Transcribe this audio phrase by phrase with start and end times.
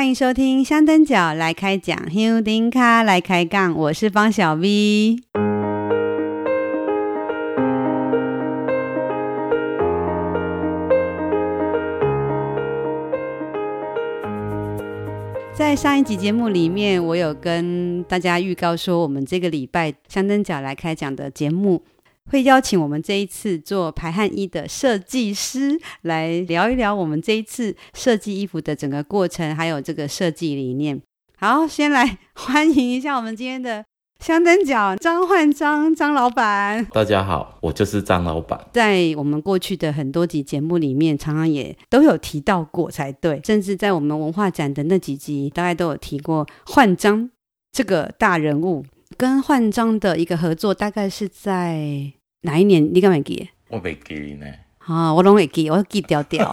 [0.00, 5.16] 欢迎收听香灯脚来开讲，香灯脚来开杠，我是方小 V。
[15.52, 21.82] 在上一集节目里面，我有跟大家预告说，我们这个礼拜香灯脚来开讲的节目。
[22.30, 31.02] 会邀请我们这一次做排汗衣的设计师来聊一聊我们这一次设计衣服的整个过程，还有这个设计理念。
[31.36, 33.84] 好，先来欢迎一下我们今天的
[34.20, 36.86] 香灯脚张焕章张老板。
[36.92, 38.64] 大家好，我就是张老板。
[38.72, 47.28] 在我们过去的很多集节目里面，常常也都有提到过才对，甚至在我们文化展的那几集，大概都有提过焕章
[47.72, 48.86] 这个大人物。
[49.16, 52.12] 跟焕章的一个合作，大概是在。
[52.42, 52.92] 哪一年？
[52.92, 53.48] 你敢会记？
[53.68, 54.46] 我没记呢。
[54.78, 56.52] 啊，我拢会记，我记掉掉。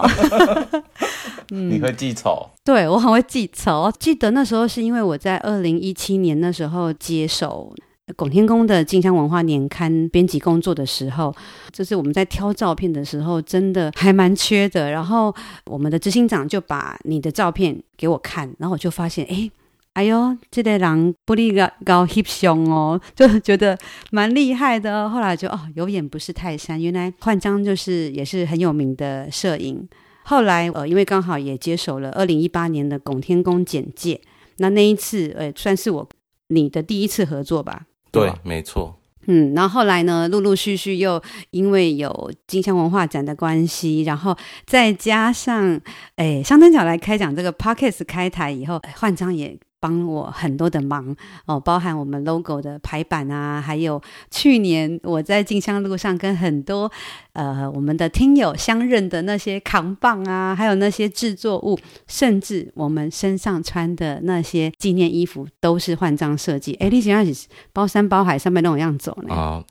[1.50, 2.50] 嗯、你会记仇？
[2.62, 3.90] 对，我很会记仇。
[3.98, 7.74] 记得那时候是因为我在二零一七年那时候接手
[8.16, 11.34] 拱天宫的镜像文化年刊编辑工作的时候，
[11.72, 14.90] 就是我们在挑照片的时候，真的还蛮缺的。
[14.90, 19.50] 然后我们的执行长就把你的照片给我看，然后我就发现，哎。
[19.98, 23.76] 哎呦，这个人不离个高翕相哦， 就觉得
[24.12, 25.10] 蛮厉害的。
[25.10, 29.88] 后来就哦，有眼不识泰山，原来焕章就是也是很有名的摄影。
[30.22, 34.20] 后来呃，因为刚好也接手了二零一八年的拱天宫简介，
[34.58, 36.08] 那那一次呃，算是我
[36.46, 37.86] 你的第一次合作吧？
[38.12, 39.00] 对，没错。
[39.26, 45.80] 嗯，然后后来呢，陆陆续续又因为有镜像文化展的关系，然后再加上
[46.14, 49.58] 哎，香灯角来开讲这个 p o c k e t 开台以后，焕章也。
[49.80, 51.14] 帮我很多的忙
[51.46, 56.90] 哦，包含我们 logo 的排版啊，还有去年我在镜像路上跟很多
[57.32, 66.74] 呃我们的听友相认的那些扛棒啊，还有那些制作物，甚至我们身上穿的那些纪念衣服，都是换章设计。
[66.74, 67.32] 哎，你想要
[67.72, 69.34] 包山包海上面那种样走呢？
[69.34, 69.64] 啊，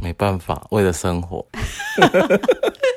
[0.00, 1.46] 没办法，为了生活。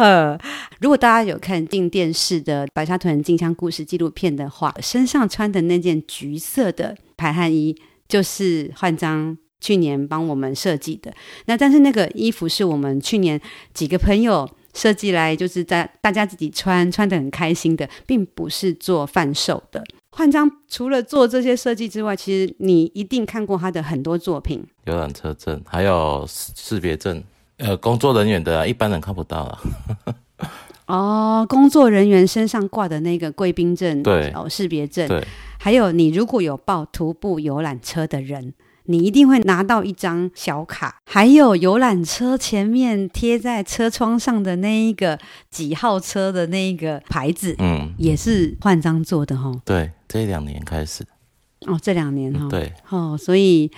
[0.00, 0.38] 呵，
[0.80, 7.76] 如果大家有看进电视的白沙屯静香故事纪录片的话，身上穿的那件橘色的排汗衣，
[8.08, 11.12] 就是焕章去年帮我们设计的。
[11.44, 13.38] 那但是那个衣服是我们去年
[13.74, 19.84] 几个朋友设计来，就是在大家自己穿，穿得很开心的，并不是做贩售的。
[20.12, 27.22] 焕章除了做这些设计之外，其实你一定看过他的很多作品，游览车证，还有识别证。
[27.60, 29.58] 呃，工作人员的、啊、一般人看不到啊。
[30.86, 35.24] 哦，工作人员身上挂的那个贵宾证，对，哦，识别证，对。
[35.58, 38.54] 还有，你如果有报徒步游览车的人，
[38.86, 40.96] 你一定会拿到一张小卡。
[41.04, 45.18] 还有游览车前面贴在车窗上的那一个
[45.50, 49.60] 几号车的那一个牌子，嗯，也是换章做的哈、哦。
[49.64, 51.04] 对，这两年开始。
[51.66, 52.48] 哦，这两年哈、哦。
[52.48, 52.72] 对。
[52.88, 53.70] 哦，所以。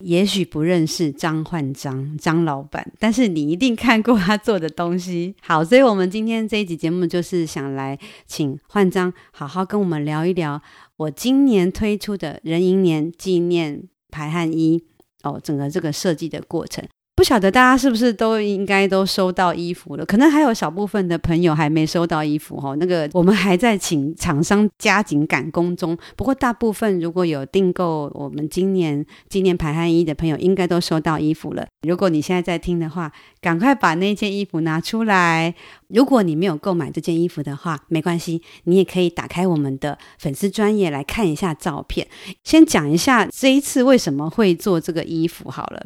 [0.00, 5.34] 也许不认识张焕章张老板，但是你一定看过他做的东西。
[5.40, 10.60] 好，所以我们今天这一集节目就是想来请焕章好好跟我们聊一聊
[10.96, 14.84] 我今年推出的壬寅年纪念排汗衣
[15.22, 16.84] 哦，整个这个设计的过程。
[17.20, 20.06] 不晓得大家是不是都应该都收到衣服了？
[20.06, 22.74] 可能还有少部分的朋友还没收到衣服哈。
[22.76, 25.94] 那个我们还在请厂商加紧赶工中。
[26.16, 31.66] 不过大部分如果有订购我们今年纪念排汗衣的朋友，应该都收到衣服了。
[31.86, 35.54] 如果你现在在听的话，赶快把那件衣服拿出来。
[35.88, 42.08] 如果你没有购买这件衣服的话，没关系，你也可以打开我们的粉丝专业来看一下照片。
[42.44, 45.82] 先讲一下这一次为什么会做这个衣服好了。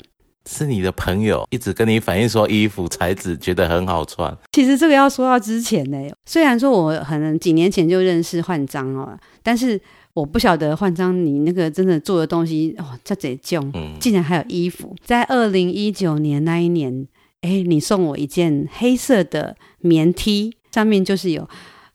[0.46, 4.36] 是你的朋友一直跟你反映说衣服材质觉得很好穿。
[4.52, 9.80] 其实这个要说到之前呢，虽然说我可能几年前就认识焕章哦，但是
[10.12, 14.94] 我不晓得焕章你那个真的做的东西哦，这贼囧，竟然还有衣服。
[15.04, 17.08] 在二零一九年那一年，
[17.40, 21.48] 哎，你送我一件黑色的棉 T，上面就是有，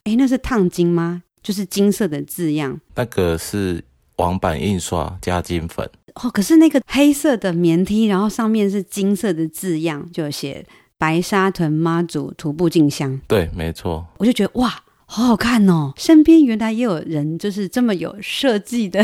[0.04, 1.22] 哎，那是烫金吗？
[1.42, 2.78] 就是金色的字样。
[2.94, 3.82] 那个是
[4.20, 5.88] 网版印刷加金粉。
[6.16, 10.66] 哦，可是那个黑色的棉 T，然后上面是金色的字样，就写
[10.98, 13.18] 白沙屯妈祖徒步进香。
[13.26, 14.06] 对，没错。
[14.18, 15.94] 我就觉得哇，好好看哦！
[15.96, 19.02] 身边原来也有人就是这么有设计的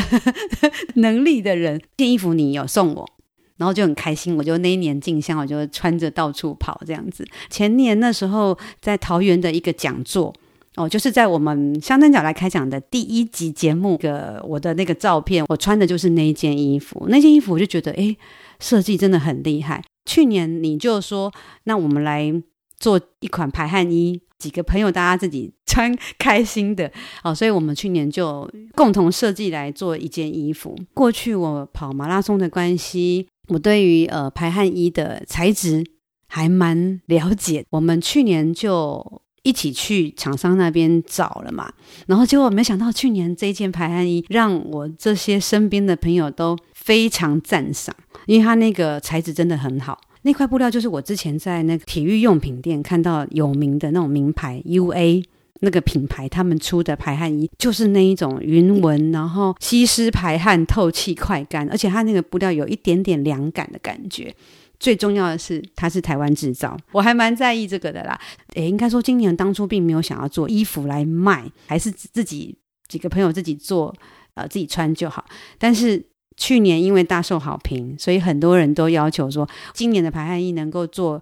[0.96, 1.80] 能力的人。
[1.96, 3.08] 这件衣服你有送我，
[3.56, 4.36] 然后就很开心。
[4.36, 7.26] 我就那一年进香，我就穿着到处跑这样子。
[7.48, 10.34] 前年那时候在桃园的一个讲座。
[10.76, 17.06] 哦，就是在我们香灯脚来开讲的第一集节目，个我的那个照片，我穿的就是那一件衣服。
[17.08, 18.14] 那件衣服我就觉得，哎，
[18.60, 19.82] 设计真的很厉害。
[20.04, 21.32] 去年你就说，
[21.64, 22.30] 那我们来
[22.78, 26.92] 做一款排汗衣，几个朋友大家自己穿开心的
[27.24, 30.76] 哦，所以我们去年就共同设计来做一件衣服。
[30.92, 35.82] 过去我跑马拉松的关系，我对于呃排汗衣的材质
[36.28, 37.64] 还蛮了解。
[37.70, 41.72] 我们去年就一起去厂商那边找了嘛，
[42.08, 47.94] 然后结果没想到去年这件排汗衣让我这些身边的朋友都非常赞赏，
[48.26, 50.00] 因为它那个材质真的很好。
[50.22, 55.22] 那块布料就是我之前在那个体育用品店看到有名的那种名牌 UA
[55.60, 64.34] 那个品牌，他们出的排汗衣就是那一种云纹，然后吸湿排汗、透气快干，而且它那个布料有一点点凉感的感觉。
[64.78, 68.18] 最重要的是，它是台湾制造，我还蛮在意这个的啦。
[68.54, 72.56] 诶，应该说今年当初并没有想要做衣服来卖，还是自己
[72.88, 73.94] 几个朋友自己做，
[74.34, 75.24] 呃，自己穿就好。
[75.58, 76.06] 但是。
[76.38, 81.18] 去年因为大受好评，所以很多人都要求说，今年的排汗衣能够做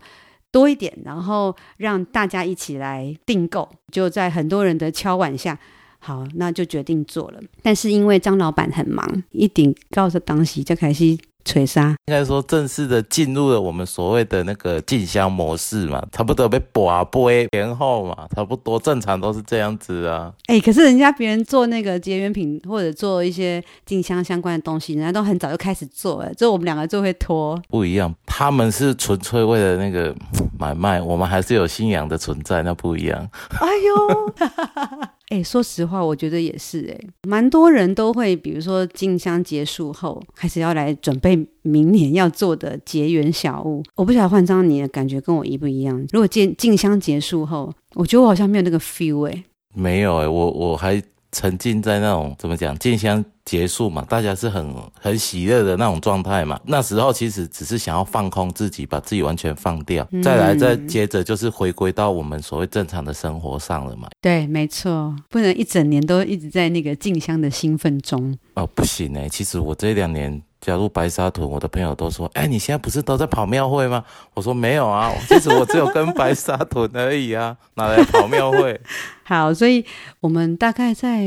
[0.51, 3.71] 多一点，然后让大家一起来订购。
[3.93, 5.57] 就在很多人的敲碗下，
[6.01, 7.41] 好，那就决定做了。
[7.63, 11.17] 但是因为张老板很忙，一顶告诉当时就开始。
[11.45, 20.33] 锤杀，应该说正式的进入了我们所谓的那个进香模式嘛，差不多被拔杯前后嘛，差不多正常都是这样子啊。
[20.47, 27.61] 哎、欸，可是人家别人做那个结缘品或者做一些进香相关的东西，人家都很早就开始做了，就我们两个就会拖。
[27.69, 30.15] 不一样，他们是纯粹为了那个
[30.59, 33.29] 买卖，我们还是有信仰的存在，那不一样。
[33.61, 34.35] 哎呦。
[35.31, 43.83] 哎，说实话，我觉得也是哎，蛮多人都会，比如说进香结束后，开始要来准备明年要做的结缘小物。
[43.97, 45.99] 我不晓得换张你的感觉跟我一不一样？
[46.13, 49.45] 如果进进香结束后，我觉得我好像没有那个 feel 哎，
[49.75, 51.03] 没有哎，我我还。
[51.35, 56.59] 沉浸在那种怎么讲，进香结束嘛，大家是很很喜乐的那种状态嘛。
[56.65, 64.09] 那时候其实只是想要放空自己，把自己完全放掉，嗯、再来再接着就是回归到我们所谓正常的生活上了嘛。
[64.23, 68.39] 对，没错，不能一整年都一直在那个进香的兴奋中。
[68.55, 70.41] 哦，不行哎，其实我这两年。
[70.65, 74.03] 假如白沙屯，我的朋友都说：“哎，你现在不是都在跑庙会吗？”
[74.33, 78.81] 我说：“没有啊， 其实我只有跟白沙屯而已啊，哪来跑庙会？”
[79.25, 79.85] 好，所以
[80.21, 81.21] 我们大概在。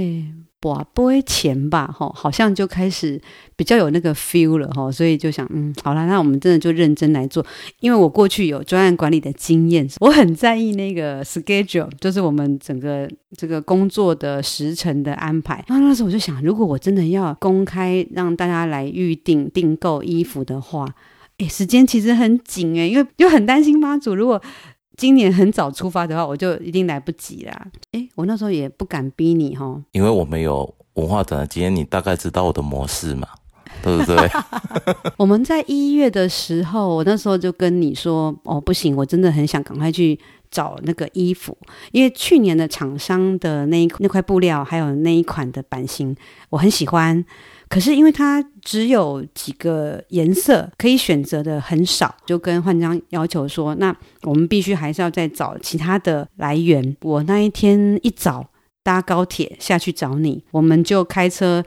[0.63, 1.87] 哇，不会钱吧？
[1.87, 3.21] 哈，好像就开始
[3.55, 7.45] 比较有那个 feel 了哈，所以就想，嗯，好了，那我们真的就认真来做。
[7.79, 13.07] 因为我过去有专案管理的经验，我很在意那个 schedule，就是我们整个
[13.37, 15.63] 这个工作的时程的安排。
[15.67, 20.87] 那那时候我就想，如果我真的要公开让大家来预定订购衣服的话，
[21.37, 24.41] 诶，时间其实很紧诶，因为又很担心妈祖如果。
[24.97, 27.67] 今年很早出发的话，我就一定来不及啦。
[27.91, 33.27] 诶，我那时候也不敢逼你哈，因为我们有文化展的经验，你大概知道我的模式嘛，
[33.83, 34.17] 对不对？
[35.15, 41.55] 我们在一月的时候，我那时候就跟你说，哦，不行，我真的很想赶快去找那个衣服，
[41.91, 46.15] 因为去年的厂商的那一那块布料，还有那一款的版型，
[46.49, 47.23] 我很喜欢。
[47.69, 56.95] 可是因为它只有几个颜色可以选择的很少，就跟焕章要求说，那我们必须还是要再找其他的来源。
[57.01, 58.49] 我那一天一早
[58.83, 61.63] 搭高铁下去找你，我们就开车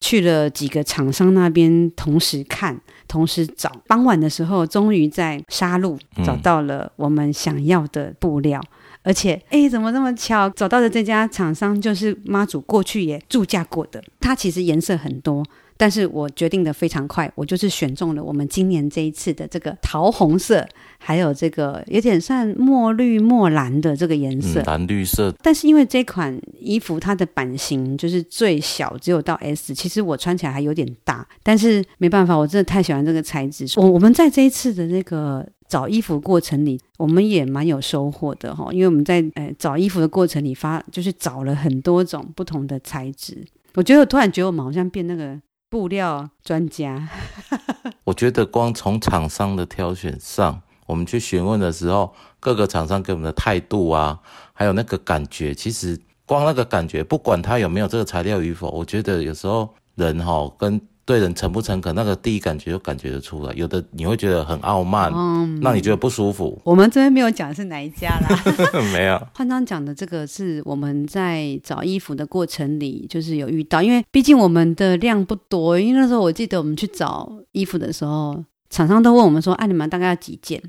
[0.00, 3.70] 去了几个厂商那边，同时看，同时找。
[3.86, 8.60] 傍晚的时候，终于在沙路找到了我们想要的布料。
[8.60, 8.74] 嗯
[9.04, 10.48] 而且，哎，怎么那么巧？
[10.50, 14.02] 找到的这家厂商就是妈祖过去也驻驾过的。
[14.18, 15.44] 它其实颜色很多，
[15.76, 25.30] 但是我决定的非常快，我就是选中了我们今年这一次的这个桃红色，还有这个有点算墨绿墨蓝的这个颜色，嗯、蓝绿色。
[25.42, 33.66] 但是因为这款衣服它的版型就是最小，只有到 S，其实我穿起来还有点大，但是没办法，我真的太喜欢这个材质。
[33.76, 35.46] 我我们在这一次的那个。
[35.66, 43.44] 找衣服过程里，我们也蛮有收获的哈，因为我们在呃找衣服的过程里发，就是找了很多种不同的材质。
[43.74, 47.08] 我觉得突然觉得我们好像变那个布料专家。
[48.04, 54.20] 我觉得光从厂商的挑选上，我们去询问的时候，各个厂商给我们的态度啊，
[54.52, 60.80] 还有那个感觉，其实光那个感觉，不管他有没有这个材料与否，我觉得有时候人哈跟。
[61.06, 63.52] 对人诚不诚恳，那个第一感觉就感觉得出来。
[63.54, 66.58] 有的你会觉得很傲慢，嗯，那你觉得不舒服。
[66.64, 68.42] 我们这边没有讲是哪一家啦，
[68.92, 69.20] 没有。
[69.34, 75.78] 焕章讲的这个是我们在找衣服的过程里，就是有遇到，因为毕竟我们的量不多。
[75.78, 80.62] 因为那时候我记得我们去找衣服的时候，厂商都问我们说：“哎、啊，你们大概要几件？”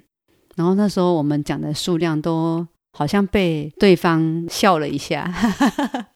[0.58, 5.34] 然后那时候我们讲的数量都好像被对方笑了一下。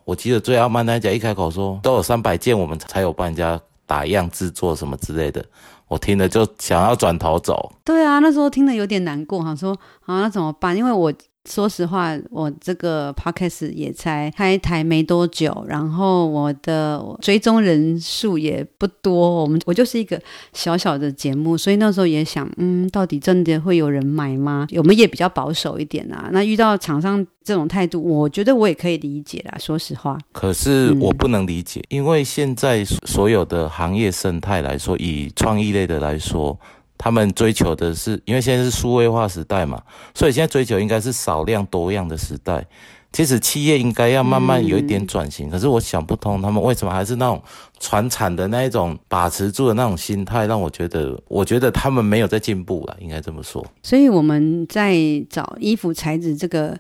[0.04, 3.58] 我记得最傲慢那一家一开口说都有三百件，我们才有帮人家。
[3.90, 5.44] 打样制作什么之类的，
[5.88, 7.74] 我听了就想要转头走。
[7.84, 9.72] 对啊，那时候听了有点难过，想说
[10.06, 10.78] 啊，那怎么办？
[10.78, 11.12] 因为我。
[11.50, 20.22] 说实话，我这个 podcast 也才开台没多久，然后我的追踪人数也不多，我们我就是一个
[20.54, 24.68] 小小的节目，所以那时候也想，嗯，到底真的会有人买吗？
[24.76, 26.30] 我们也比较保守一点啊。
[26.32, 29.58] 那遇到厂商这种态度，我觉得我也可以理解啦。
[29.58, 36.60] 说实话，可是我不能理解，嗯、因为现在所有的行业生态来说，以创意类的来说。
[37.00, 39.82] 他们追求的是，因为现在是数位化时代嘛，
[40.14, 42.68] 所以现在追求应该是少量多样的时代。
[43.12, 47.42] 其实企业应该要慢慢有一点转型，嗯、可是我想不通他们为什么还是那种
[47.80, 53.66] 传产的那一种把持住的那种心态，让我觉得，我觉得他们没有在进步了，应该这么说。
[53.82, 54.96] 所以我们在
[55.30, 56.78] 找衣服材质这个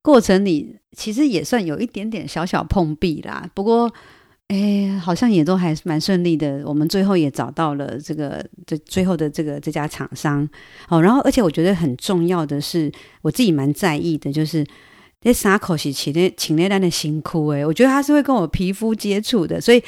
[0.00, 3.50] 过程里，其实也算有一点点小小碰壁啦。
[3.52, 3.92] 不过。
[4.48, 6.62] 哎，好像也都还蛮顺利的。
[6.64, 10.48] 我们最后也找到了这个这最后的这个这家厂商。
[10.88, 12.90] 哦，然后而且我觉得很重要的是，
[13.22, 14.64] 我自己蛮在意的，就是
[15.20, 19.82] 这三口是请那请那单的辛苦哎，我觉得他是会跟我皮肤接触的，所以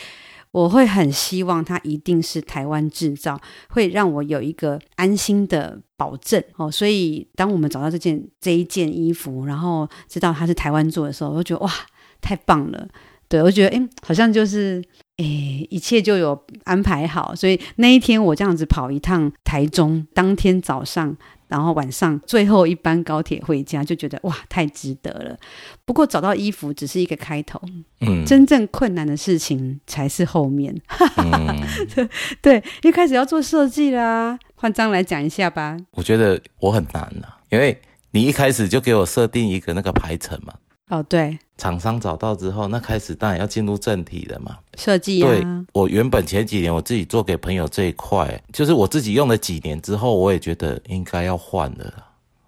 [0.50, 6.68] 我会很希望他一定是台湾制造，会让我有一个安心的保证哦。
[6.68, 11.72] 所以当我们找到这件这一件衣服，然后知道它是台湾做的时候，我就觉得哇，
[12.20, 12.88] 太棒了。
[13.28, 14.82] 对，我觉得哎，好像就是
[15.18, 15.25] 哎，
[15.68, 21.14] 一切就有安排好，所以那一天我这样子跑一趟台中，当天早上，
[21.49, 25.37] 然后晚上最后一班高铁回家，就觉得哇，太值得了。
[25.85, 27.61] 不过找到衣服只是一个开头，
[28.00, 30.75] 嗯，真正困难的事情才是后面。
[31.16, 31.61] 嗯、
[32.40, 35.76] 对，一开始要做设计啦，换章来讲一下吧。
[35.92, 37.78] 我觉得我很难呐、啊，因为
[38.12, 40.54] 你一开始就给我设定一个那个排程嘛。
[40.88, 44.57] 哦，对，厂商找到之后，那开始当然要进入正题了嘛。
[44.76, 51.92] 设计啊，对，我原本前几年我自己做给朋友这一块，就是我自己用了几年之后，我也觉得应该要换了。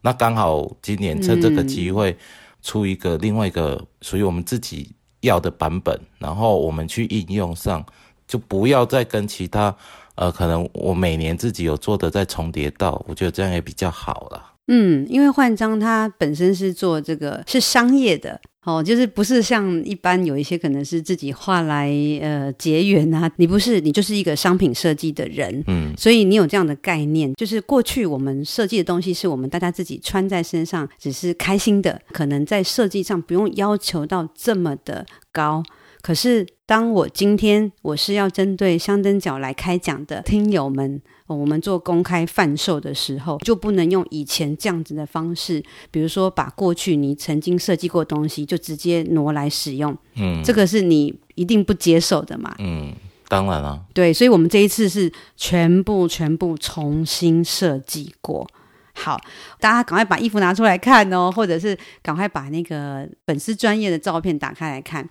[0.01, 2.17] 那刚好今年趁这个机会
[2.63, 7.85] 出一个另外一个属于我们自己要的版本，嗯、然后我们去应用上，
[8.27, 9.75] 就不要再跟其他
[10.15, 14.43] 呃，可能我每年自己有做的再重叠到，我觉得这样也比较好了。
[14.73, 21.91] 嗯，因为焕章它本身是做这个是商业的哦，就是不是像一般有一些可能是自己画来
[22.23, 35.65] 呃结缘啊，你不是，你就是一个商品设计的人，嗯，所以你有这样的概念，就是过去我们设计的东西是我们大家自己穿在身上，只是开心的，可能在设计上不用要求到这么的高。
[36.01, 41.03] 可是当我今天我是要针对香灯角来开讲的听友们。
[41.37, 52.55] 我们做公开贩售的时候，就不能用以前这样子的方式，比如说把过去你曾经设计过的东西就直接挪来使用，嗯，这个是你一定不接受的嘛？
[52.59, 52.93] 嗯，
[53.29, 58.47] 当然了，对，所以我们这一次是全部全部重新设计过。
[58.93, 59.19] 好，
[59.59, 65.09] 大家赶快把衣服拿出来看哦，或者是赶快把那个粉丝专业的照片打开来看。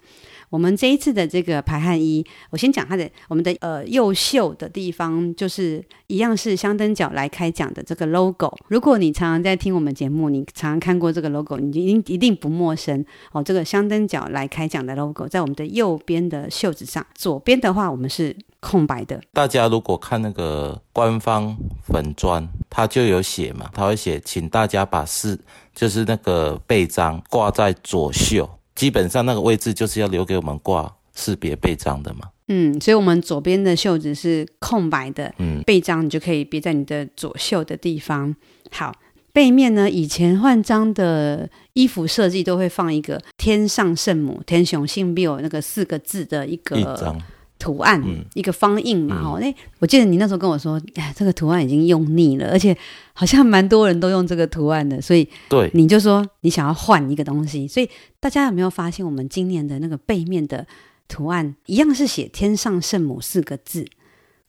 [0.49, 8.51] 我们这一次的这个排汗衣，我先讲它的，我们的呃右袖的地方，就是一样是香灯角来开讲的这个 logo。
[8.67, 13.43] 如果你常常在听我们节目，你常常看过这个 logo，你一定一定不陌生哦。
[13.43, 19.21] 这个香灯角来开讲的 logo 在我们的右边的袖子上，左边的话我们是空白的。
[19.31, 25.39] 大家如果看那个官方粉砖，它就有写嘛，它会写，请大家把是
[25.75, 28.49] 就是那个背章挂在左袖。
[28.79, 32.29] 基本上那个位置就是要留给我们挂识别背章的嘛。
[32.47, 38.33] 嗯，所以我们左边的袖子是空白的，嗯，背章你就可以别在你的左袖的地方。
[38.71, 38.95] 好，
[39.33, 47.19] 背面呢，以前换章的衣服设计都会放一个“天上圣母”、“天雄性缪”那个四个字的一个
[47.59, 49.21] 图案，嗯、一个方印嘛。
[49.21, 52.75] 哦、嗯，那我记得你那时候跟我说，哎，这个图案已经用腻了，而且
[53.13, 57.67] 好像蛮多人都用这个图案的，所以对，你就说你想要换一个东西。
[57.67, 57.87] 所以
[58.19, 60.65] 大家有没有发现，我们今年的那个背面的
[61.07, 63.85] 图案一样是写“天上圣母”四个字，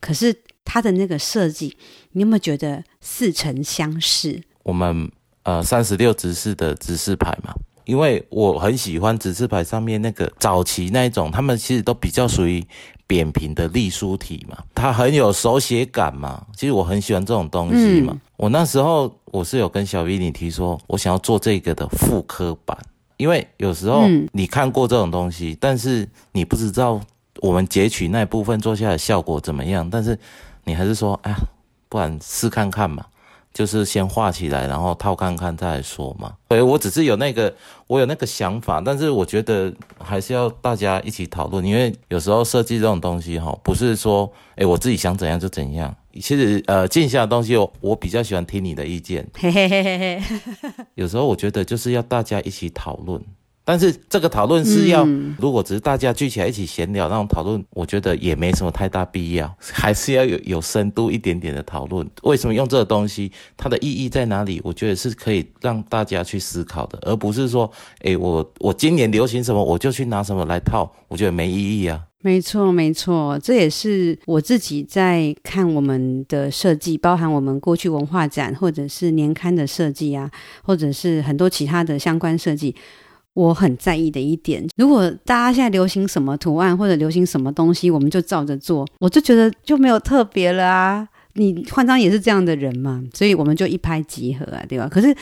[0.00, 1.76] 可是它的那个设计，
[2.12, 4.40] 你有没有觉得似曾相识？
[4.62, 5.10] 我们
[5.42, 7.52] 呃三十六执事的指示牌嘛。
[7.86, 12.64] 因为我很喜欢指示牌上面那个早期那一种，他们其实都比较属于
[13.10, 16.46] 扁平的隶书体嘛，它很有手写感嘛。
[16.56, 18.12] 其实我很喜欢这种东西嘛。
[18.12, 22.78] 嗯、我那时候我是有跟小 V 你提说，我想要做这个的复刻版，
[23.16, 27.00] 因为有时候你看过这种东西，嗯、但是你不知道
[27.40, 30.16] 我们截取那部分做下来的效果怎么样，但是
[30.62, 31.36] 你还是说，哎呀，
[31.88, 33.04] 不然试看看嘛。
[33.52, 36.34] 就是先画起来，然后套看看再来说嘛。
[36.48, 37.52] 对，我只是有那个，
[37.86, 45.94] 我有那个想法，但是我觉得还是要大家一起讨论，因为有时候设计这种东西哈，不是说，诶，我自己想怎样就怎样。
[46.14, 49.28] 其实，呃，静下的东西，我我比较喜欢听你的意见。
[49.34, 50.40] 嘿嘿嘿嘿嘿。
[50.94, 53.22] 有时候我觉得就是要大家一起讨论。
[53.70, 62.04] 但是这个讨论是要，嗯、如果只是大家聚起来一起闲聊那种讨论，我觉得也没什么太大必要，还是要有有深度一点点的讨论。
[62.24, 63.30] 为什么用这个东西？
[63.56, 64.60] 它的意义在哪里？
[64.64, 72.02] 我觉得是可以让大家去思考的，而不是说，诶，我我今年流行什么，我就去拿什么来套，我觉得没意义啊。
[72.22, 80.28] 没错，没错，这也是我自己在看我们的设计，包含我们过去文化展或者是年刊的设计啊，
[80.64, 82.74] 或者是很多其他的相关设计。
[83.34, 91.08] 我很在意的一点，如果大家现在流行什么图案或者流行什么东西，我们就照着做，我就觉得就没有特别了啊。
[91.34, 94.88] 你换张也是这样的人嘛，所以我们就一拍即合啊，对吧？
[94.88, 95.14] 可是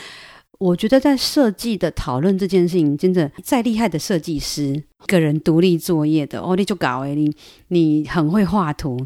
[0.57, 7.31] 我觉得在设计的讨论这件事情，真的再厉害的设计师，个人独立作业的，哦，你就搞诶，你
[7.67, 8.97] 你很会画图，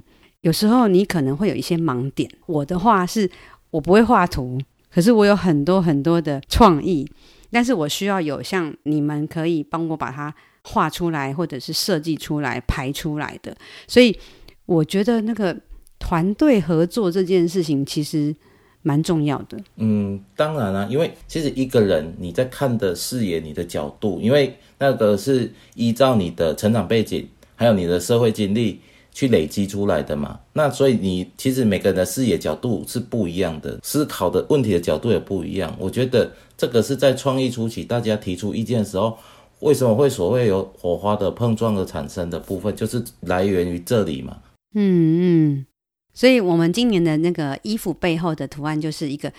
[0.42, 2.30] 有时候你可能会有一些盲点。
[2.46, 3.30] 我的话是
[3.70, 4.58] 我不会画图，
[4.90, 7.06] 可是我有很多很多的创意。
[7.54, 10.34] 但是我需要有像你们可以帮我把它
[10.64, 13.56] 画出来，或者是设计出来、排出来的，
[13.88, 14.18] 所以
[14.66, 15.56] 我觉得那个
[16.00, 18.36] 团队合作这件事情其实
[18.82, 19.58] 蛮重要的。
[19.78, 28.82] 嗯，当然啦，因为其实一个人你在看的视野、你的角度，因为那个是依照你的成长背景，还有你的社会经历。
[29.14, 35.76] 去累积出来的嘛，那所以你其实每个人的视野角度是不一样的，思考的问题的角度也不一样。
[35.80, 39.16] 我觉得这个是在创意初期，大家提出意见的时候，
[39.60, 44.40] 为什么会所谓有火花的碰撞的产生的部分，就是来源于这里嘛。
[44.74, 45.66] 嗯嗯，
[46.14, 49.32] 所以我们今年的那个衣服背后的图案就是一个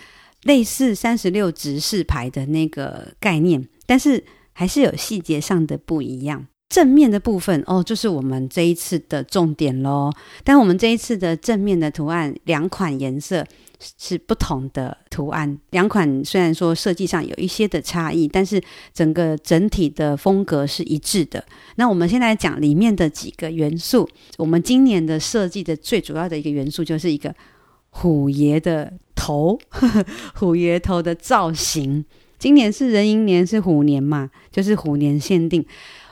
[0.43, 6.47] 类似三十六直式牌的那个概念，但是还是有细节上的不一样。
[6.75, 10.11] 正面的部分哦，就是我们这一次的重点喽。
[10.43, 13.45] 但我们这一次的正面的图案，两款颜色
[13.97, 15.57] 是不同的图案。
[15.69, 18.61] 两款虽然说设计上有一些的差异，但是
[18.93, 21.41] 整个整体的风格是一致的。
[21.77, 24.05] 那我们现在讲里面的几个元素。
[24.37, 27.33] 我们今年的设计的最主要的一个元素，就是一个
[27.91, 29.57] 虎爷的头，
[30.35, 32.03] 虎爷头的造型。
[32.37, 35.65] 今年是壬寅年，是虎年嘛，就是虎年限定。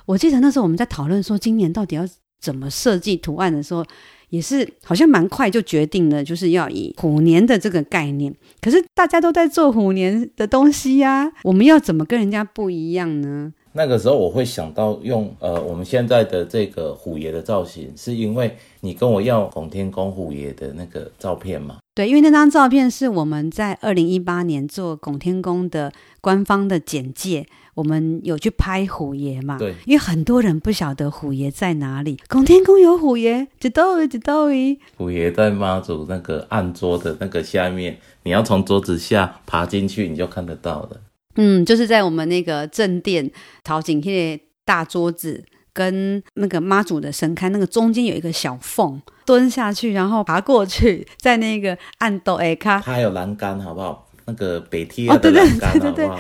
[0.06, 2.04] 我记得那时候我们在讨论说今年到底要
[2.42, 3.86] 怎么设计图案的时候，
[4.30, 8.34] 也是好像蛮快就决定了，就是要以虎年的这个概念。
[8.60, 13.54] 可是大家都在做虎年的东西呀，我们要怎么跟人家不一样呢？
[13.76, 21.78] 那个时候我会想到用呃我们现在的这个虎爷的造型，是因为你跟我要拱天宫虎爷的那个照片吗？
[21.96, 29.58] 对，因为那张照片是我们在二零一八年做拱天宫的官方的简介，我们有去拍虎爷嘛？
[29.58, 34.46] 对，因为很多人不晓得虎爷在哪里，拱天宫有虎爷，知道知道。
[34.98, 41.02] 虎爷在妈祖那个案桌的那个下面，你要从桌子下爬进去，你就看得到了。
[41.36, 43.32] 嗯，就是在我们那个正殿
[43.64, 54.08] 陶景那大桌子跟那个妈祖的神龛那个中间有一个小缝，蹲下去然后爬过去，在那个暗斗哎卡，它还有栏杆好不好？
[54.26, 55.92] 那个北梯的栏杆好不好？
[55.92, 56.16] 对对对，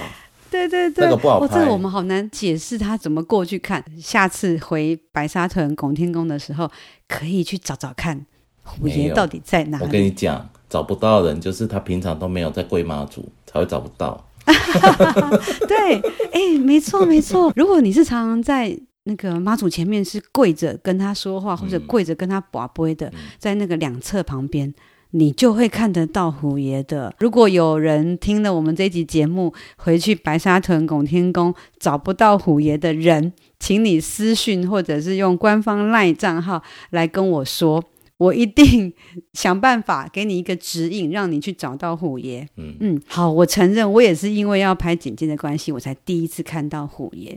[0.67, 1.47] 这个不好拍。
[1.47, 3.83] 这个我们好难解释他怎么过去看。
[3.99, 6.69] 下次回白沙屯拱天宫的时候，
[7.07, 8.25] 可以去找找看
[8.63, 9.83] 虎爷到底在哪里。
[9.83, 14.25] 我跟你讲，找不到的人就是他平常都没有在跪妈祖，才会找不到。
[15.67, 15.99] 对，
[16.31, 17.51] 哎、欸，没错没错。
[17.55, 24.73] 如果你是常常在那个妈祖前面是跪着跟他说话，或者跪着跟他把杯的，在那个两侧旁边，
[25.15, 27.13] 你就会看得到虎爷的。
[27.19, 37.83] 如果有人听了我们这集节目，回去白沙屯拱天宫找不到虎爷的人，请你私讯或者是用官方 LINE 账号来跟我说。
[38.17, 38.93] 我一定
[39.33, 42.47] 想办法给你一个指引，让你去找到虎爷。
[42.55, 47.35] 嗯嗯，好，我承认，我也是因为要拍简介的关系，我才第一次看到虎爷。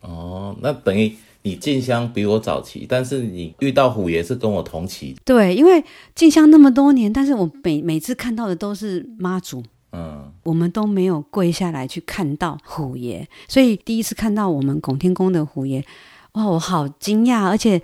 [0.00, 1.12] 哦，那等于
[1.44, 5.14] 你进香比我早期，但是你遇到虎爷是跟我同期。
[5.24, 15.84] 对，因为进香那么多年，但是我每每次看到的都是妈祖，嗯，我们都没有跪下来去看到虎爷，所以第一次看到我们拱天宫的虎爷，
[16.32, 17.80] 哇，我好惊讶，而且。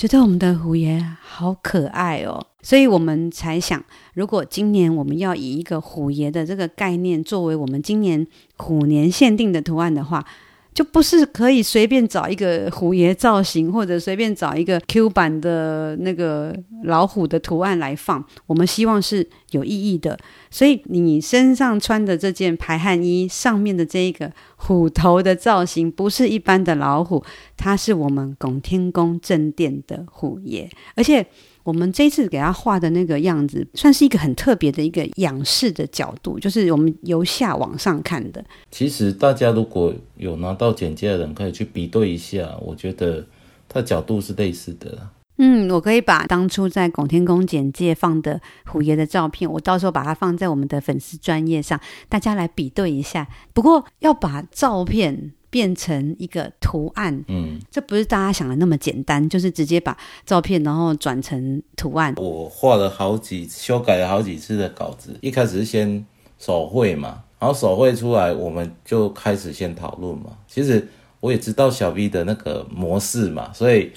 [0.00, 8.24] 觉得我们的虎爷好可爱哦，所以我们才想，如果今年我们要以一个虎爷的这个概念作为我们今年
[8.56, 10.24] 虎年限定的图案的话，
[10.74, 18.24] 就不是可以随便找一个虎爷造型，或者随便找一个 Q 版的那个老虎的图案来放。
[18.46, 20.16] 我们希望是有意义的。
[20.50, 27.24] 所以你身上穿的这件排汗衣上面的这一个虎头的造型，不是一般的老虎，
[27.56, 31.26] 它是我们拱天宫正殿的虎爷，而且。
[31.68, 38.42] 我们这次给他画的那个样子，算是一个很特别的一个仰视的角度，就是我们由下往上看的。
[38.70, 43.26] 其实大家如果有拿到简介的人，可以去比对一下，我觉得
[43.68, 45.10] 它角度是类似的。
[45.36, 51.78] 嗯，我可以把当初在拱天宫简介放的虎爷的照片，我到时候把它放在我们的粉丝专业上，
[52.08, 53.28] 大家来比对一下。
[53.52, 55.34] 不过要把照片。
[55.50, 62.14] 变成一个图案，嗯，这不是大家想的那么简单，就是直接把照片然后转成图案。
[62.18, 66.04] 我画了好几，修改了好几次的稿子，一开始是先
[66.38, 70.36] 手绘嘛，然后手绘出来，我们就开始先讨论嘛。
[70.46, 70.86] 其实
[71.20, 73.90] 我也知道小 V 的那个模式嘛，所以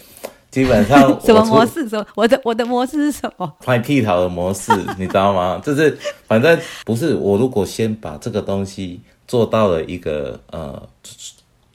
[0.50, 1.90] 基本上 什么模式？
[1.90, 2.06] 什么？
[2.16, 3.54] 我的我的模式是什么？
[3.60, 5.60] 拍屁桃的模式，你知道吗？
[5.66, 10.88] 就是反正不是我，如果先把这个东西做到了一个呃。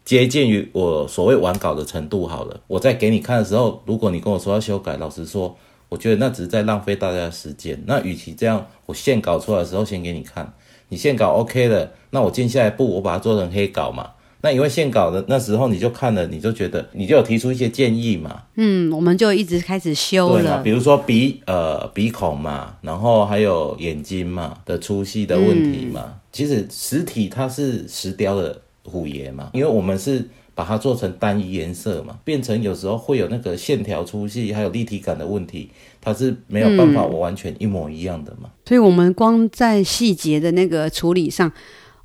[0.06, 7.82] 接近于我所谓完稿的程度好了，我在给你看的时候，如果你跟我说要修改，老实说，我觉得那只是在浪费大家的时间。
[7.88, 10.54] 那与其这样，我现稿出来的时候先给你看，
[10.90, 14.12] 你现稿 OK 了，那我接下来步，我把它做成黑稿嘛。
[14.42, 18.44] 那因为现稿的那时候你就看了，你就觉得你就有提出一些建议嘛。
[18.54, 26.04] 嗯，我们就一直开始修了，比如说鼻呃鼻孔嘛，然后还有眼睛嘛的粗细的问题嘛。
[26.06, 28.60] 嗯、其实实体它是石雕的。
[28.86, 35.68] 虎爷嘛，因为我们是把它做成单一颜色嘛，变成有时候会有那个线条粗细还有立体感的问题，
[36.00, 38.48] 它是没有办法我完全一模一样的嘛。
[38.48, 41.52] 嗯、所以，我们光在细节的那个处理上，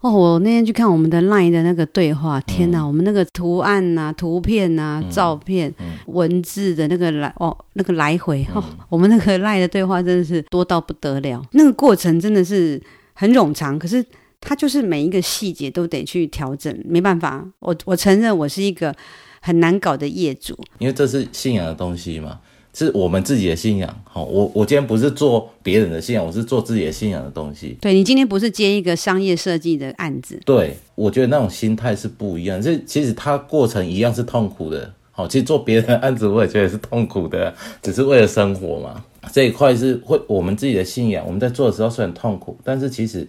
[0.01, 5.73] 哦，我那天去看我们的 LINE 的那个对话，天哪，嗯、我们那个图案呐、啊、图片呐、啊、照片、
[6.07, 8.45] 文字的那个来哦，那个来回，
[8.89, 12.81] 我们那个 LINE 的对话真的是多到不得了，那个过程真的是
[13.13, 14.05] 很冗长，可是。
[14.41, 18.93] 他就是每一个细节都得去调整，没办法，我我承认我是一个
[19.39, 22.39] 很难搞的业主，因为这是信仰的东西嘛，
[22.73, 24.03] 是我们自己的信仰。
[24.03, 27.77] 好，我我今天不是做别人的信仰，我是做自己的信仰的东西。
[27.79, 32.59] 对，你今天不是接一个商业设计的案子，对，我觉得那种心态是不一样。
[32.59, 34.91] 这其实它过程一样是痛苦的。
[35.11, 39.05] 好，其实做别人的案子我也觉得是痛苦的，只是为了生活嘛。
[39.31, 43.27] 这一块是会我们自己的信仰，我们在做的时候虽然痛苦，但是其实。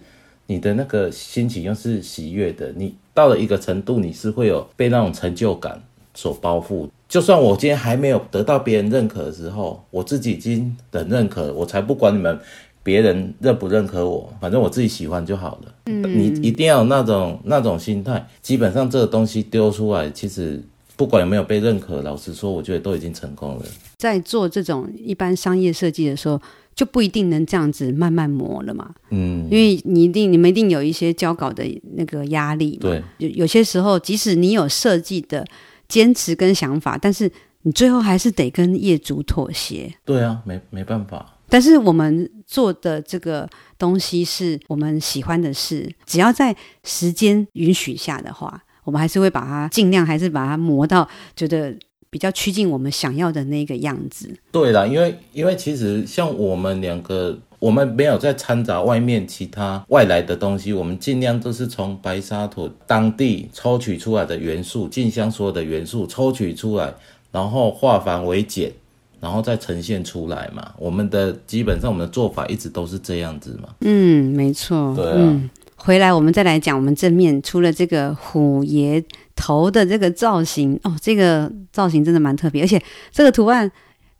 [0.53, 5.81] 你的那个心情又是喜悦的，你到了一个程度，你是会有被那种成就感
[6.13, 6.87] 所包覆。
[7.09, 12.39] 就算我今天还没有得到别人认可的时候，我自己已经很认可了，我才不管你们
[12.83, 15.73] 别人认不认可我，反正我自己喜欢就好了。
[15.87, 18.23] 嗯，你一定要有那种那种心态。
[18.43, 20.61] 基本上这个东西丢出来，其实
[20.95, 23.65] 不管有没有被认可，老实说，我觉得都已经成功了。
[23.97, 26.39] 在做这种一般商业设计的时候。
[26.75, 31.63] 就不一定能这样子慢慢磨了嘛，嗯，因为你一定你们一定有一些交稿的
[31.95, 35.45] 那个压力，对，有有些时候即使你有设计的
[35.87, 37.31] 坚持跟想法，但是
[37.61, 39.93] 你最后还是得跟业主妥协。
[40.03, 41.37] 对啊，没没办法。
[41.47, 51.75] 但是我们做的这个东西是我们喜欢的事，只要在时间允许下的话，我们还是会把它尽量还是把它磨到觉得。
[52.13, 54.31] 比较趋近我们想要的那个样子。
[54.51, 66.93] 对啦，因为因为其实像我们两个，我们没有在掺杂外面其他外来的东西，我们尽量都是从白沙土当地抽取出来的元素，进香所有的元素抽取出来，
[67.31, 68.71] 然后化繁为简，
[69.19, 70.71] 然后再呈现出来嘛。
[70.77, 73.69] 我们的基本上我们的做法一直都是这样子嘛。
[73.81, 74.93] 嗯，没错。
[74.95, 75.15] 对啊。
[75.17, 75.49] 嗯
[75.85, 79.03] 回来，我们再来讲我们正面，除了这个虎爷
[79.35, 83.69] 头的这个造型哦，这个造型真的蛮特别，而且这个图案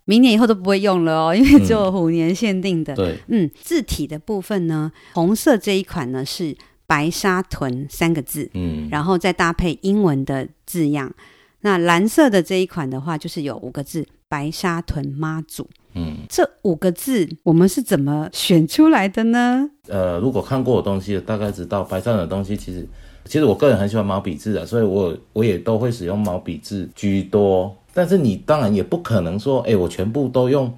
[0.04, 2.93] 明年以后都不会用了哦， 因为只有虎年限定的。
[2.95, 6.54] 嗯、对，嗯，字体的部分呢，红色这一款呢是
[6.86, 11.13] 白沙屯三个字，嗯，然后再搭配英文的字样。
[11.62, 14.06] 那蓝色的这一款的话，就是有五个字。
[14.28, 19.69] 白沙屯妈祖，嗯，这五个字我们是怎么选出来的呢？
[19.88, 22.88] 呃，如果看过我东西的，大概知道白沙屯的东西，其实
[23.25, 27.75] 其实我个人很喜欢毛笔字啊，所以我我也都会使用毛笔字居多。
[27.93, 30.73] 但是你当然也不可能说，哎，我全部都用，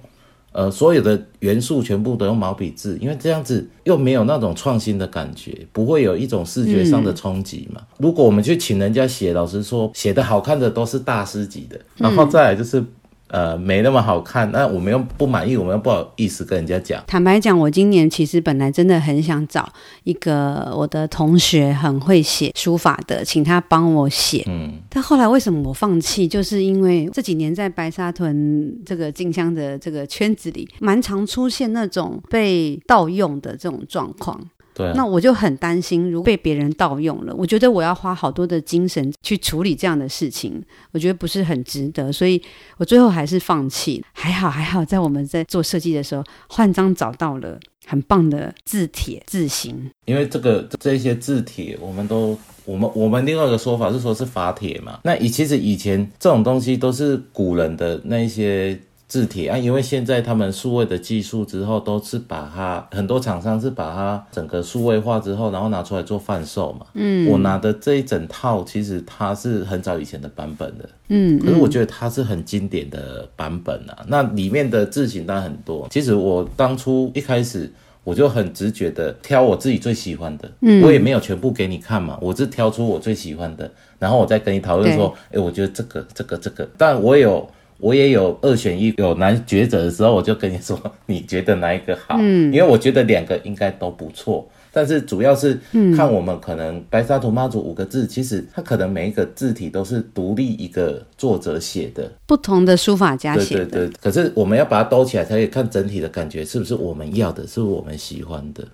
[0.52, 7.80] 呃，所有的元素全部都用毛笔字，因为这样子又没有那种创新的感觉，不会有一种视觉上的冲击嘛。
[7.80, 12.84] 嗯、如果我们去请人家写，老实说，写的好看的都是大师级的，然后再来就是。
[13.28, 17.02] 呃没那么好看，那我们又不满意，我们又不好意思跟人家讲。
[17.06, 19.68] 坦白讲，我今年其实本来真的很想找
[20.04, 24.44] 一个我的同学很会写书法的，请他帮我写。
[24.46, 26.28] 嗯，但后来为什么我放弃？
[26.28, 34.40] 就是因为这几年在白沙屯这个静香的这个圈子里，蛮常出现那种被盗用的这种状况。
[34.76, 40.62] 对啊，那我就很担心，如果被别人盗用了，我觉得我要花好多的精神去处理这样的事情，
[40.92, 42.40] 我觉得不是很值得，所以
[42.76, 44.04] 我最后还是放弃。
[44.12, 58.78] 还好还好，在我们在做设计的时候，换章找到了很棒的字帖字型， 因为这个这些字帖，我们都我们我们另外一个说法是说是法帖嘛，那以其实以前这种东西都是古人的那些。
[59.08, 66.86] 字体啊，因为现在他们数位的技术之后，都是把它很多厂商是把它整个数位化之后，然后拿出来做贩售嘛。
[66.94, 70.88] 嗯，我拿的这一整套，其实它是很早以前的版本的。
[71.06, 74.04] 嗯，可是我觉得它是很经典的版本啊。
[74.08, 75.86] 那里面的字型当然很多。
[75.88, 80.50] 其实我当初一开始我就很直觉的挑我自己最喜欢的。
[80.62, 87.48] 嗯，我也没有全部给你看嘛，我是挑出我最喜欢的，然后我再跟你讨论说，哎、欸，我觉得这个、这个、这个，但我有。
[87.78, 92.16] 我也有二选一，有难抉择的时候，我就跟你说， 你觉得哪一个好？
[92.18, 95.58] 嗯，因为我觉得两个应该都不错，但是主要是
[95.96, 103.64] 看我们可能白沙屯妈祖五个字，其实它可能每一个字体都是独立一个作者写的，不同的书法家写的。
[103.66, 108.66] 对对对，可是我们要把它兜起来，才可以看整体的感觉是不是我们要的，是不是我们喜欢的。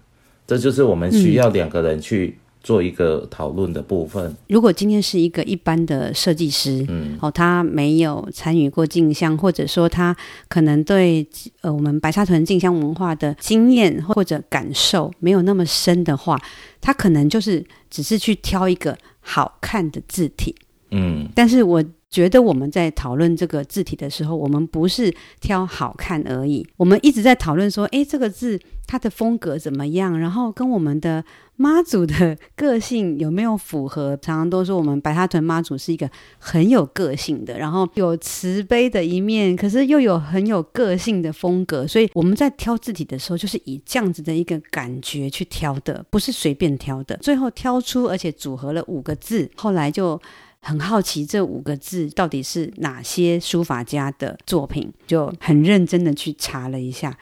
[0.47, 2.39] 这就是我们需要两个人去。
[2.63, 4.35] 做一个讨论的部分。
[4.49, 10.17] 如果今天是一个一般的设计师，嗯，哦，他没有参与过镜像，或者说他
[10.49, 11.27] 可能对
[11.61, 16.41] 呃我们白沙屯镜像文化的经验或者感受没有那么深的话，
[16.81, 20.55] 他可能就是只是去挑一个好看的字体，
[20.91, 31.25] 嗯，但是我觉得我们在讨论这个字体的时候，我们不是挑好看而已，我们一直在讨论说，诶，这个字它的风格怎么样，然后跟我们的。
[31.55, 34.17] 妈祖的个性有没有符合？
[34.17, 41.87] 常常都说我们白沙屯妈祖是一个很有个性的，然后有慈悲的一面，可是又有很有个性的风格。
[41.87, 47.17] 所以我们在挑字体的时候，就是以这样子的一个感觉去挑的，不是随便挑的。
[47.19, 50.21] 最后挑出而且组合了五个字，后来就
[50.59, 57.17] 很好奇这五个字到底是哪些书法家的作品，就很认真的去查了一下。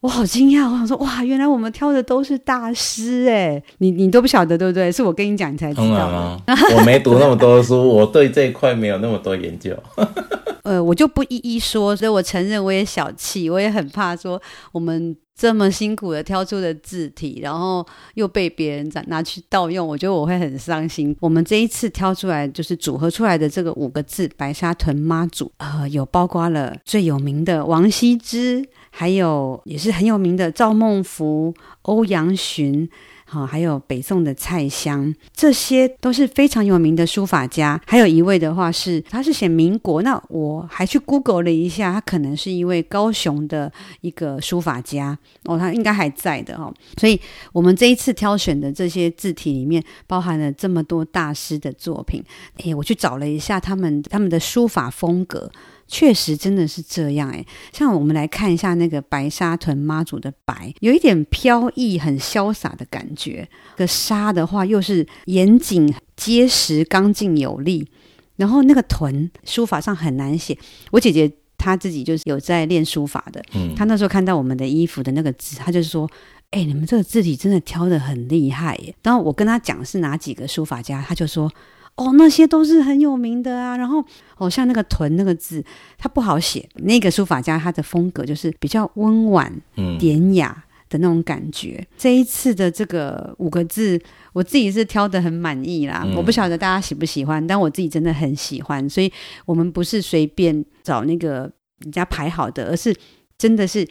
[0.00, 0.64] 我好惊讶！
[0.70, 3.60] 我想说，哇，原来我们挑的都是大师哎！
[3.78, 4.92] 你你都不晓得对不对？
[4.92, 5.84] 是我跟你讲，你才知道。
[5.84, 6.42] 当然了，
[6.78, 9.76] 我没读那么多书，我对这一块没有那么多研究。
[10.62, 21.16] 呃，我就不一一说，所以我承认我也小气，我也很怕说我们这么辛苦的挑出的字体，然后又被别人拿去盗用，我觉得我会很伤心。
[21.20, 28.68] 我们这一次挑出来就是组合出来的这个五个字“白沙屯妈祖”，呃，有包括了最有名的王羲之。
[28.90, 32.88] 还有也是很有名的赵孟頫、欧阳询，
[33.30, 37.78] 好，还有北宋的蔡襄，这些都是非常有名的书法家。
[37.86, 46.72] 还有一位的话是，他是写民国，那我还去 Google 了一下，他可能是一位高雄的一个书法家哦，他应该还在的哦。
[46.98, 47.20] 所以，
[47.52, 52.24] 我们这一次挑选的这些字体里面，包含了这么多大师的作品。
[52.64, 55.50] 诶，我去找了一下他们他们的书法风格。
[55.88, 63.48] 确实真的是这样诶，像我们来看一下那个白沙屯妈祖的白，有一点飘逸、很潇洒的感觉。
[63.74, 67.88] 个沙的话，又是严谨、结实、刚劲有力。
[68.36, 70.56] 然后那个屯书法上很难写，
[70.90, 76.08] 我姐姐她自己就是有在练书法的，嗯，她那时候看到我们的衣服的那个字，她就说
[76.52, 81.50] ：“哎，你们这个字体真的挑的很厉害耶。”然后我跟她讲是哪几个书法家，她就说。
[81.98, 83.76] 哦，那些都是很有名的啊。
[83.76, 84.02] 然后，
[84.36, 85.62] 哦，像那个“屯”那个字，
[85.98, 86.68] 它不好写。
[86.76, 89.52] 那个书法家他的风格就是比较温婉、
[89.98, 91.78] 典雅的那种感觉。
[91.80, 94.00] 嗯、这一次的这个五个字，
[94.32, 96.04] 我自己是挑的很满意啦。
[96.06, 98.88] 嗯、我不晓得大家喜不喜欢，但我自己真的很喜欢。
[98.88, 99.12] 所以
[99.44, 102.94] 我们不是随便找那个人家排好的，而是
[103.36, 103.84] 真的是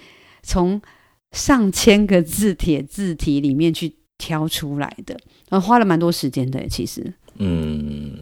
[0.44, 0.82] 从
[1.34, 5.14] 上千个字 帖字体里面去挑出来的，
[5.50, 7.14] 然后花了蛮多时间的，其实。
[7.38, 8.14] 嗯，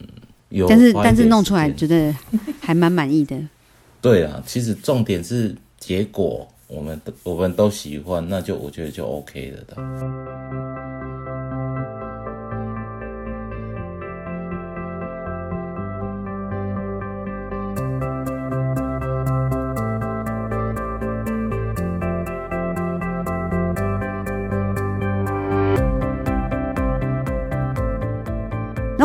[0.49, 2.13] 有，但是但是弄出来觉得
[2.59, 3.37] 还蛮满意的。
[4.01, 9.75] 对啊，其实重点是结果，我们我们都喜欢，那就我觉得就 OK 了的。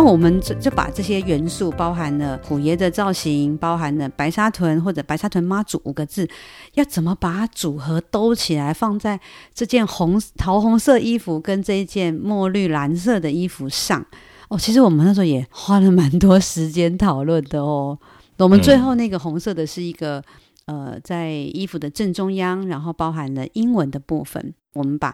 [0.01, 6.27] 那我们就就把这些元素，包含了虎爷的造型，包含了白沙屯或者白沙屯妈祖五个字，
[6.73, 9.21] 要怎么把它组合兜起来，放在
[9.53, 14.03] 这件红桃红色衣服跟这一件墨绿蓝色的衣服上？
[14.49, 17.99] 哦，其实我们那时候也花了蛮多时间讨论的哦。
[18.39, 20.25] 我们最后那个红色的是一个。
[20.67, 24.55] 呃，在衣服的正中央，然后包含了英文的部分。
[24.73, 25.13] 我们把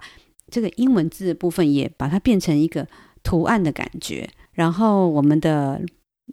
[0.51, 2.87] 这个英文字的部分也把它变成一个
[3.23, 4.29] 图案的感觉。
[4.57, 5.81] 然后我们的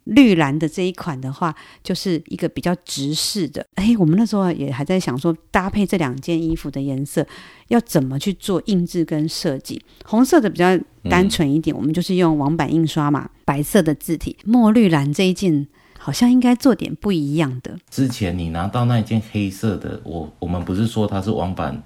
[0.05, 3.63] 绿蓝的这一款的话，就是一个比较直视的。
[3.75, 7.23] 哎，我们那时候也还在想说，搭配这两件衣服的颜色
[7.67, 9.79] 要怎么去做印制跟设计。
[10.03, 10.75] 红色的比较
[11.07, 14.35] 单纯一点，我们就是用网版印刷嘛，白色的字体。
[14.43, 15.67] 墨绿蓝这一件。
[16.05, 17.77] 好像应该做点不一样的。
[17.89, 21.81] 之前你拿到那一件黑色的，我我们不是说它是网版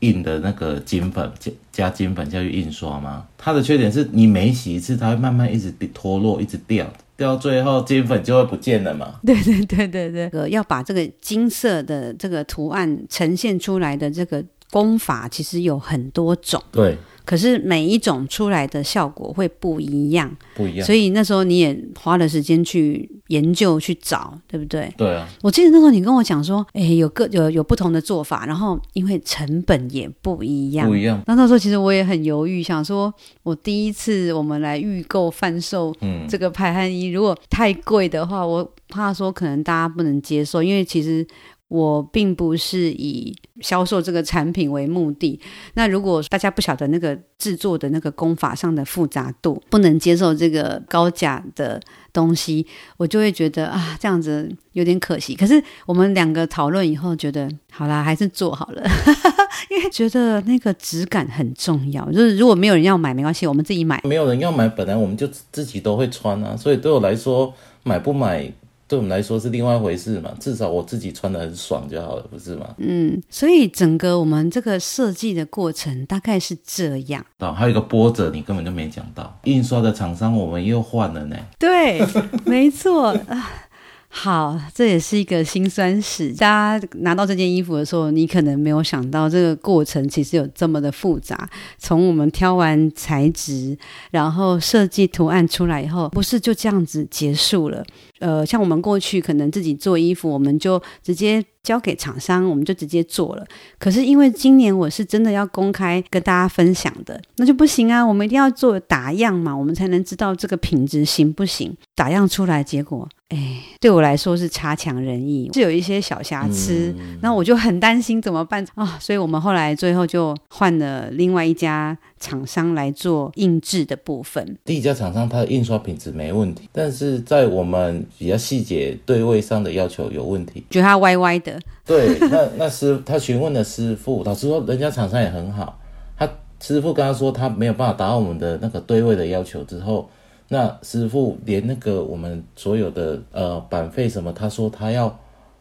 [0.00, 3.26] 印的那个金粉加加金粉下去印刷吗？
[3.36, 9.14] 它的缺点是你每洗一次，它会慢慢一直脱落，一直掉，掉到最后金粉就会不见了嘛。
[9.24, 16.62] 对对对对对，呃，要把这个金色的这个图案呈现出来的这个功法，其实有很多种。
[16.72, 16.96] 对。
[17.28, 20.86] 可是每一种出来的效果会不一样，不一样。
[20.86, 24.90] 所以那时候你也花了时间去研究、去找，对不对？
[24.96, 25.28] 对啊。
[25.42, 31.22] 我记得那时候你跟我讲说，哎，有个有有不同的做法，然后因为成本也不一样，不一样。
[31.26, 33.12] 那那时候其实我也很犹豫，想说
[33.42, 35.94] 我第一次我们来预购贩售
[36.26, 41.26] 这个排汗衣，嗯，如果太贵的话，我怕说可能大家不能接受，因为其实。
[41.68, 45.38] 我并不是以销售这个产品为目的。
[45.74, 51.80] 那如果大家不晓得那个制作的那个工法上的复杂度，不能接受这个高价的
[52.12, 55.34] 东西，我就会觉得啊，这样子有点可惜。
[55.34, 58.82] 可是我们两个讨论以后，觉得好啦，还是做好了，
[59.70, 62.10] 因为觉得那个质感很重要。
[62.10, 64.00] 就是如果没有人要买，没关系，我们自己买。
[64.04, 67.52] 没有人要买，本来我们就自己都会穿啊，所以对我来说，
[67.82, 68.50] 买不买？
[68.88, 72.74] 对我们来说是另外一回事嘛，至少我自己穿的很爽就好了，不是吗？
[72.78, 77.24] 嗯，所以整个我们这个设计的过程大概是这样。
[77.40, 81.36] 哦，还有一个波折，你根本就没讲到，印刷的厂商我们又换了呢。
[81.58, 82.02] 对，
[82.46, 83.64] 没错啊。
[84.10, 86.32] 好，这也是一个辛酸史。
[86.32, 91.48] 大家拿到这件衣服的时候，你可能没有想到这个过程其实有这么的复杂。
[91.76, 93.76] 从我们挑完材质，
[94.10, 97.84] 然后设计图案出来以后，不是就这样子结束了。
[98.18, 103.46] 呃，像我们过去可能自己做衣服，我们就直接交给厂商，我们就直接做了。
[103.78, 108.04] 可是因为今年我是真的要公开跟大家分享的，那就不行啊！
[108.04, 111.76] 我们一定要做打样嘛，我们才能知道这个品质行不行。
[111.94, 116.94] 打样出来结果，哎，对我来说是差强人意，是有一些小瑕疵。
[117.20, 118.88] 那、嗯、我就很担心怎么办啊、哦？
[119.00, 124.56] 所以我们后来最后就换了另外一家厂商来做印制的部分。
[124.64, 131.58] 第一家厂商它的印刷品质没问题，但是在我们比较细节对位上的要求有问题，觉得它歪歪的。
[131.84, 135.80] 对，那那师他询问了师傅，老实说，人家厂商也很好。
[136.16, 136.28] 他
[136.60, 140.10] 师傅跟他说他没有办法达到我们的那个对位的要求之后，
[140.48, 145.18] 那师傅连那个我们所有的呃版费什么，他说他要，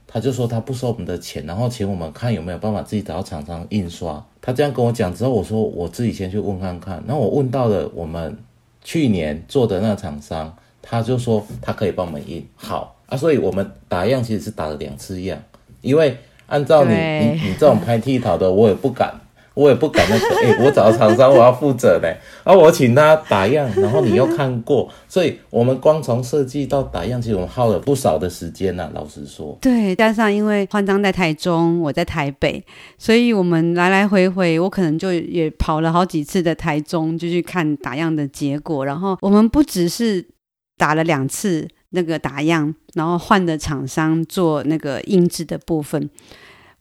[0.07, 4.25] 他就说他不收我们的钱，然后请我们看有没有办法自己找到厂商印刷。
[4.47, 7.03] 他这样跟我讲之后，我说我自己先去问看看。
[7.05, 8.35] 那我问到了我们
[8.81, 10.55] 去年做的那个厂商。
[10.89, 15.37] 他就说他可以帮我们印好啊，所以我们打样其实是打了两次样，
[15.81, 19.13] 因为按照你你你这种拍剃头的，我也不敢，
[19.57, 29.57] 我也不敢那个，哎、我找厂商我要负责嘞，啊，我请他打样，然后你又看过， 所以我们光从设计到打样，其实我们耗了不少的时间呐、啊，老实说。
[29.59, 32.63] 对，加上因为焕章在台中，我在台北，
[32.99, 40.25] 所以我们来来回回，我可能就也跑了好几次的台中，就去看打样的结果，然后我们不只是。
[40.79, 46.07] 打了两次那个打样，然后换的厂商做那个印制的部分，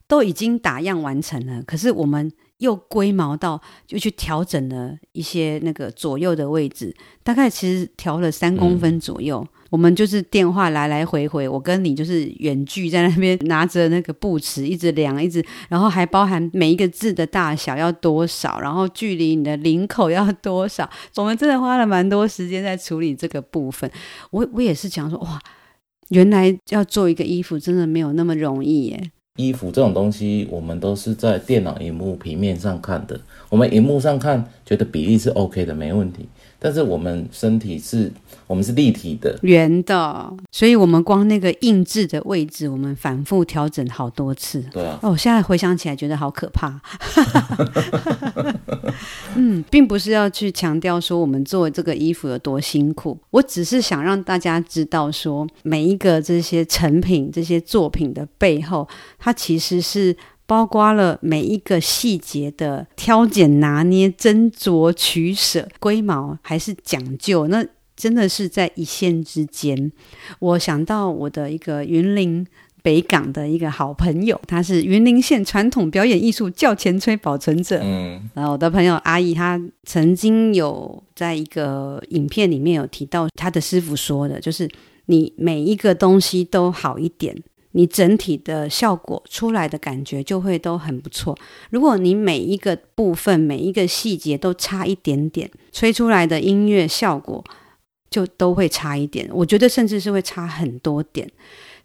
[0.06, 1.62] 都已经打样完成了。
[1.62, 9.46] 可是我们又龟毛到，就去调整了一些那个左右的位置，大概其实调了三公分左右。
[9.68, 23.90] 我们就是电话来来回回，我跟你就是远距在那边拿着那个布尺一直量，一直，然后还包含每一个字的大小要多少，然后距离你的领口要多少，我们真的花了蛮多时间在处理这个部分。
[24.30, 25.38] 我我也是讲说，哇，
[26.10, 29.10] 原来要做一个衣服真的没有那么容易耶。
[29.36, 36.28] 衣服这种东西，我们都是在电脑荧幕平面上看的，我们荧幕上看觉得比例是 OK 的，没问题。
[36.58, 38.10] 但是我们身体是，
[38.46, 44.64] 我们是立体的、圆的，所以我们光那个印制的位置，我们反复调整好多次。
[44.72, 46.80] 对啊，哦，现在回想起来觉得好可怕。
[49.36, 60.16] 嗯，并不是要去强调说我们做这个衣服有多辛苦，我只是想让大家知道说，每一个这些成品、这些作品的背后，它其实是
[60.46, 67.64] 包括了每一个细节的挑拣、拿捏、斟酌、取舍、龟毛还是讲究，那
[67.96, 69.92] 真的是在一线之间。
[70.38, 72.46] 我想到我的一个云林。
[72.86, 77.80] 北港的一个好朋友，他是云林县传统表演艺术教前吹保存者。
[77.82, 84.70] 嗯，然后我的朋友阿姨，她曾经有在一个影片里面有提到，她的师傅说的，就是
[85.06, 87.36] 你每一个东西都好一点，
[87.72, 91.36] 你整体的效果出来的感觉就会都很不错。
[91.70, 97.44] 如果你每一个部分、每一个细节都差一点点，吹出来的音乐效果
[98.08, 99.28] 就都会差一点。
[99.32, 101.28] 我觉得甚至是会差很多点。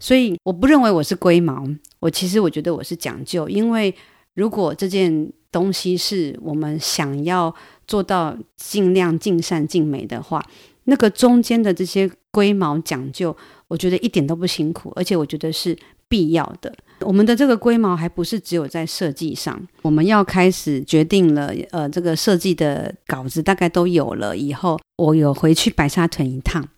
[0.02, 1.64] 所以我不认为我是龟毛，
[2.00, 3.94] 我其实我觉得我是讲究，因为
[4.34, 7.54] 如果这件东西是我们想要
[7.86, 10.44] 做到尽量尽善尽美的话，
[10.86, 13.36] 那个中间的这些龟毛讲究，
[13.68, 15.78] 我觉得一点都不辛苦，而且我觉得是
[16.08, 16.74] 必要的。
[17.02, 26.68] 我们的这个龟毛还不是只有在设计上，我们要开始决定了，呃，这个设计的稿子大概都有了以后，我有回去白沙屯一趟，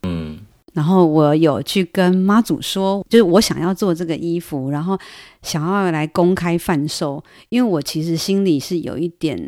[0.75, 4.99] 然后我有去跟妈祖说，就是我想要做这个衣服，然后
[5.41, 9.39] 想要来公开贩售，因为我其实心里是有一点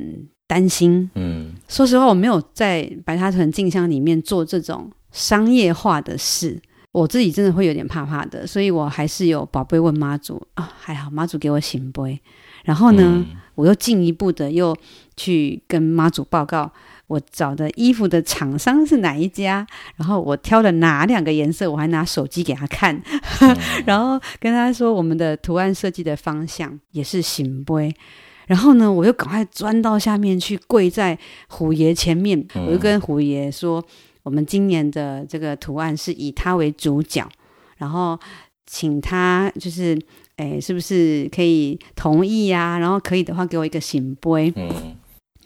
[0.47, 1.11] 担心。
[1.17, 6.63] 嗯，说实话，我没有在白沙屯镜像里面做这种商业化的事，
[6.93, 12.21] 我自己真的会有点怕怕的，所以我还是有宝贝问妈祖啊，还好妈祖给我醒杯，
[12.63, 14.77] 然后呢，嗯、我又进一步的又
[15.17, 16.71] 去跟妈祖报告。
[17.09, 19.67] 我找的衣服的厂商是哪一家？
[19.97, 21.71] 然后我挑了哪两个颜色？
[21.71, 23.01] 我还拿手机给他看，
[23.41, 27.95] 嗯、 然后跟他说我们的图案设计的方向也是醒杯。
[28.47, 33.85] 然后呢，我又赶快钻到下面去，跪在虎爷前面，嗯、我就跟虎爷说，
[34.23, 37.29] 我们今年的这个图案是以他为主角，
[37.77, 38.19] 然后
[38.67, 40.01] 请他就是，
[40.37, 42.79] 哎，是不是可以同意呀、啊？
[42.79, 44.53] 然后可以的话，给我一个醒杯。
[44.57, 44.69] 嗯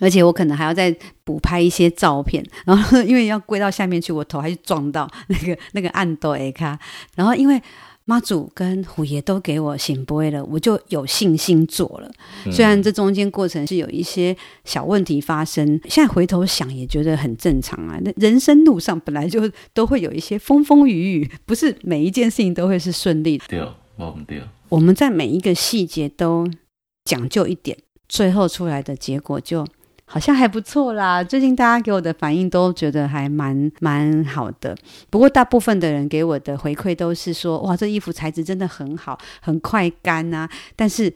[0.01, 6.79] 而且我可能还要再补拍一些照片，然后因为要跪到下面去，我头还是撞到那个那个暗斗 A 卡。
[7.15, 7.63] 然后因为
[8.07, 12.11] 妈祖跟虎爷都给我圣杯了，我就有信心做了。
[12.45, 18.01] 嗯、虽然这中间过程是有一些小问题发生，现在回头想也觉得很正常啊。
[18.03, 23.45] 那人生路上本来就都会有一些风风雨雨，不是每一件事情都会是顺利的。
[23.47, 23.61] 对，
[23.97, 24.43] 我们对。
[24.71, 26.49] 我们在每一个细节都
[27.05, 27.77] 讲究一点，
[28.09, 29.65] 最后出来的结果就。
[30.13, 34.77] 好像还不错啦，最近大家给我的反应都觉得还蛮蛮好的。
[35.09, 40.51] 不过大部分的人给我的回馈都是说，哇，这衣服材质真的很好，很快干啊。
[40.75, 41.15] 但是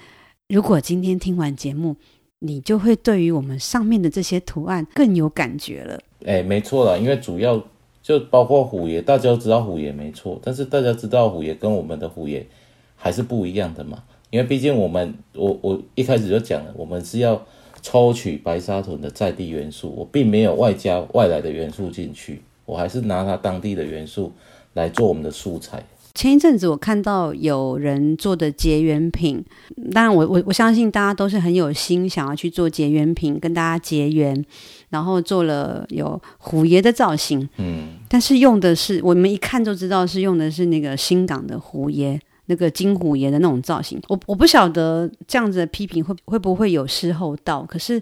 [0.48, 1.96] 如果今天听完节目，
[2.38, 5.98] 你就会对于我们上面的这些图案更有感觉了。
[6.24, 7.60] 哎，没错啦，因为主要
[8.00, 12.46] 就包括虎爷，大家都知道虎爷没错，但是大家知道虎爷跟我们的虎爷
[12.94, 14.04] 还是不一样的嘛。
[14.30, 17.44] 因为毕竟我们，我我一开始就讲了，我们是要。
[17.84, 24.32] 抽取白沙屯的在地元素，我并没有外加外来的元素进去，我还是拿它当地的元素
[24.72, 25.84] 来做我们的素材。
[26.14, 29.44] 前一阵子我看到有人做的结缘品，
[29.92, 34.42] 当然我我我相信大家都是很有心想要去做结缘品，跟大家结缘，
[34.88, 42.18] 然后做了有虎爷的造型，嗯，但是用的是我们一看就知道是用的是那个新港的虎爷。
[42.46, 48.00] 那个金虎爷的那种造型，我我不晓得这样子的批评会会不会有事后到，可是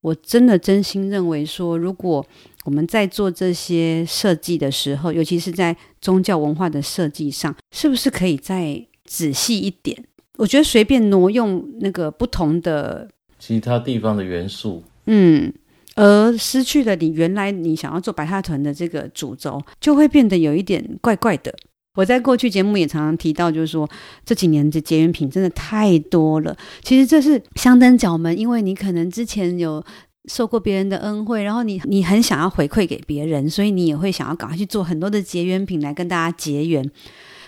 [0.00, 2.24] 我真的真心认为说，如果
[2.64, 10.04] 我们在做这些设计的时候，尤其是在宗教文化的设计上，是不是可以再仔细一点？
[10.38, 15.52] 我觉得随便挪用那个不同的其他地方的元素，嗯，
[15.94, 21.54] 而失去了你原来你想要做白沙屯的这个主轴，就会变得有一点怪怪的。
[21.94, 23.88] 我在过去节目也常常提到，就是说
[24.24, 26.56] 这几年的结缘品真的太多了。
[26.82, 29.84] 其实这是相登角门，因为你可能之前有
[30.30, 36.90] 受过别人的恩惠，然后你你很想要回馈给别人，所以你也会想要赶快去做很多的结缘品来跟大家结缘。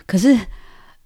[0.06, 0.34] 可是，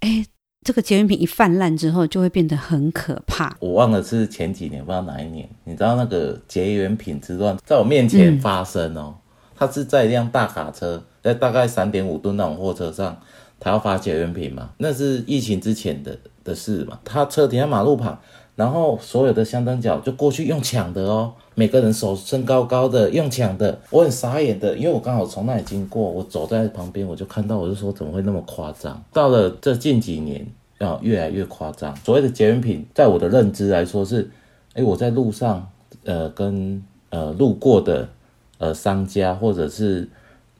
[0.01, 0.25] 哎，
[0.65, 3.55] 这个结缘品一泛滥之后，就会变得很可怕。
[3.61, 9.13] 我忘了是前几年，不知道哪一年，你知道那个结缘品之乱在我面前发生哦。
[9.15, 9.21] 嗯
[9.59, 13.17] 他是在一辆大卡车，在大概三点五吨那种货车上，
[13.59, 14.69] 他要发绝缘品嘛？
[14.77, 16.99] 那是疫情之前的的事嘛？
[17.03, 18.17] 他车停在马路旁，
[18.55, 29.01] 然后所有的香灯脚就过去用抢的哦，每个人手伸高高的用抢的，我很傻眼的，因为我刚好从那里经过，我走在旁边，我就看到，我就说怎么会那么夸张？
[29.11, 30.47] 到了这近几年，
[30.77, 31.95] 啊，越来越夸张。
[31.97, 34.29] 所谓的绝缘品，在我的认知来说是，
[34.73, 35.69] 哎，我在路上，
[36.05, 38.07] 呃，跟呃路过的
[38.57, 40.07] 呃商家或者是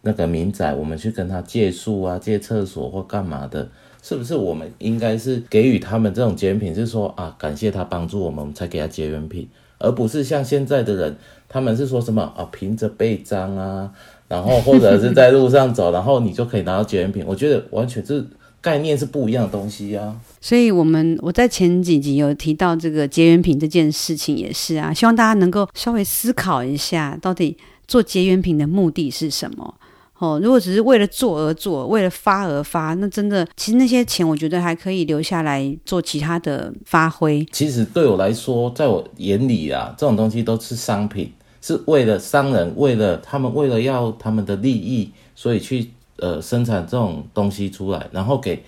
[0.01, 3.69] 那个民宅，我们去跟他借宿啊、借厕所或干嘛的，
[4.01, 6.73] 是不是我们应该是给予他们这种结缘品？
[6.73, 9.47] 是说啊，感谢他帮助我们，我们才给他结缘品，
[9.77, 13.91] 而不是像现在的人，他们是说什么啊，凭着背章啊，
[14.27, 17.23] 然后或者是在路上走， 然后你就可以拿到结缘品。
[17.27, 18.25] 我觉得完全是。
[18.61, 27.55] 概念是不一样的东西呀、啊，所以我们我在前几集有提到这个结缘品这件事情也是啊，希望大家能够稍微思考一下，到底
[27.87, 29.75] 做结缘品的目的是什么？
[30.19, 37.43] 哦，如果只是为了做而做，为了发而发，那真的其实那些钱我觉得还可以留下来做其他的发挥。
[37.51, 45.89] 其实对我来说，在我眼里啊，这种东西都是商品，是为了商人，为了他们，为了要他们的利益，所以去。
[46.21, 48.61] 呃，生产这种东西出来，然后给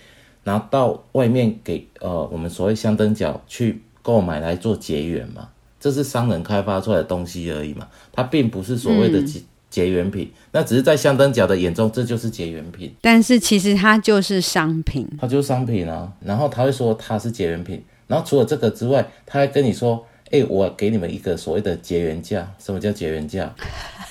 [0.46, 9.42] 拿到外面给呃我们所谓香灯角去购买来做结缘嘛，这是商人开发出来的东西而已嘛，它并不是所谓的结
[9.72, 12.94] 结缘品，嗯，那只是在香灯角的眼中，这就是结缘品。
[13.02, 16.12] 但是其实它就是商品，它就是商品啊。
[16.24, 22.48] 然后他会说它是结缘品，然后除了这个之外，他还跟你说，哎，我给你们一个所谓的结缘价。
[22.60, 23.52] 什么叫结缘价？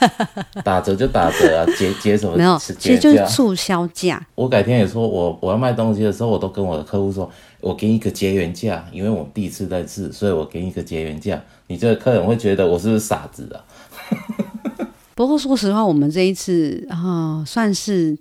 [0.64, 2.34] 打折就打折啊，结结什么？
[2.34, 4.26] 没有，其实就是促销价。
[4.34, 7.30] 我改天也说，我我要卖东西的时候，我都跟我的客户说，
[7.60, 11.38] 我给你一个结缘价，因为我第一次在试，所以我给你一个结缘价。
[11.66, 13.60] 你这个客人会觉得我是不是傻子啊？
[15.20, 18.16] 不过说实话，我们这一次啊、哦，算是。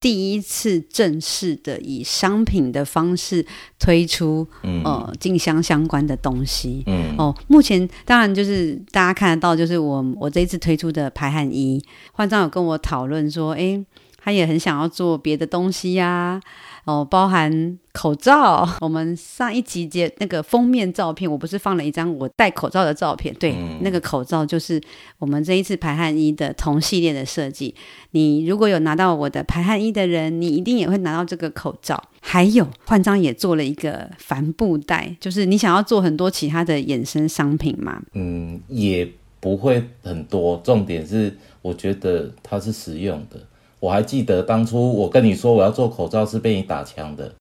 [0.00, 3.44] 第一次正式的以商品的方式
[3.78, 11.78] 推出，嗯、呃，静香相关的东西，嗯，哦，目前当然就是大家看得到，就是我我这一次推出的排汗衣，
[12.12, 13.84] 换章有跟我讨论说，诶，
[14.22, 16.40] 他也很想要做别的东西呀、啊。
[16.86, 18.66] 哦，包含口罩。
[18.80, 23.34] 我们上一集节那个封面照片，我不是放了一张我戴口罩的照片？
[23.34, 24.80] 对，嗯、那个口罩就是
[25.18, 27.74] 我们这一次排汗衣的同系列的设计。
[28.12, 32.02] 你如果有拿到我的排汗衣的人，你一定也会拿到这个口罩。
[32.22, 38.00] 还有，换章也做了一个帆布袋，就是你想要做很多其他的衍生商品吗？
[38.14, 39.06] 嗯，也
[39.38, 40.56] 不会很多。
[40.64, 43.38] 重点是，我觉得它是实用的。
[43.80, 47.34] 我还记得当初我跟你说我要做口罩是被你打枪的，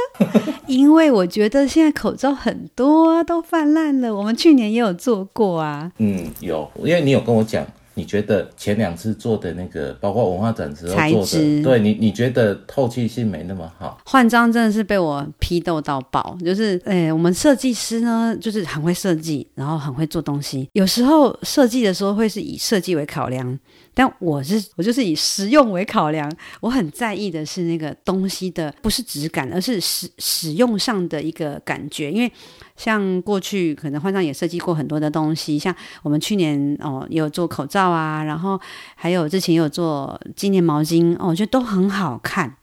[0.68, 4.14] 因为我觉得现在口罩很多啊，都泛滥了。
[4.14, 7.66] 我们去年也有做过啊，嗯，有，因为你有跟我讲。
[7.94, 13.98] 你觉得前两次做的那个，包括文化展时候做的，对你，你觉得透气性没那么好？
[14.06, 20.66] 换章真的是被我批斗到爆，就是，诶、欸，我们设计师呢，就是很会设计，然后很会做东西。
[20.72, 23.58] 有时候设计的时候会是以设计为考量，
[23.94, 26.30] 但我是我就是以实用为考量。
[26.60, 32.32] 我很在意的是那个东西的不是质感，而是使使用上的一个感觉，因为。
[32.74, 35.72] 像过去可能焕上也设计过很多的东西，像
[36.02, 38.58] 我们去年哦也有做口罩啊，然后
[38.96, 42.56] 还有之前也有做纪念毛巾哦，我觉得都很好看。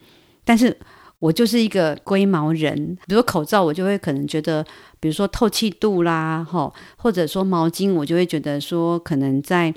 [0.44, 0.76] 但是
[1.20, 4.66] 我就是一个龟毛人，比如说口罩，我就会可能觉得，
[5.00, 9.74] 比如说透气度啦，吼，或者说毛巾，我就会觉得说可能在。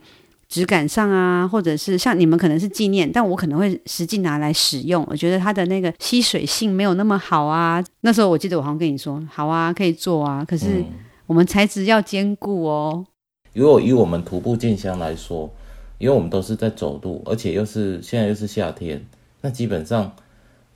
[0.52, 5.02] 质感上啊，或者是像你们可能是纪念，但我可能会实际拿来使用。
[5.08, 7.82] 我觉得它的那个吸水性没有那么好啊。
[8.02, 10.44] 那时候我记得我好像跟你说，好啊，可以做啊。
[10.44, 10.84] 可是
[11.26, 13.06] 我们材质要兼顾哦。
[13.54, 15.50] 如果以我们徒步进香来说，
[15.96, 19.02] 因为我们都是在走路，而且又是现在又是夏天，
[19.40, 20.12] 那基本上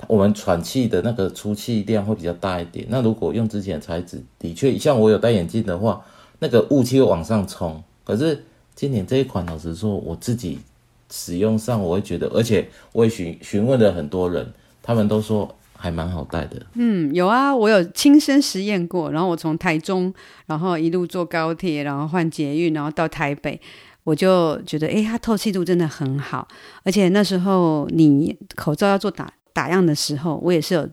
[0.08, 2.86] 我们喘气的那个出气量会比较大一点。
[2.88, 6.02] 那如果用之前的材质，的确像我有戴眼镜的话，
[6.38, 7.82] 那个雾气会往上冲。
[8.04, 8.42] 可是
[8.76, 10.58] 今年这一款，老实说，我自己
[11.10, 14.46] 使用上，我会觉得，而且我也询询问了很多人，
[14.82, 16.60] 他们都说还蛮好戴的。
[16.74, 19.10] 嗯，有啊，我有亲身实验过。
[19.10, 20.12] 然后我从台中，
[20.44, 23.58] 然后一路坐高铁，然后换捷运，然后到台北，
[24.04, 26.46] 我就觉得，哎，它透气度真的很好。
[26.84, 30.86] 而且那时候你口罩要做打打样的时候，我也是有。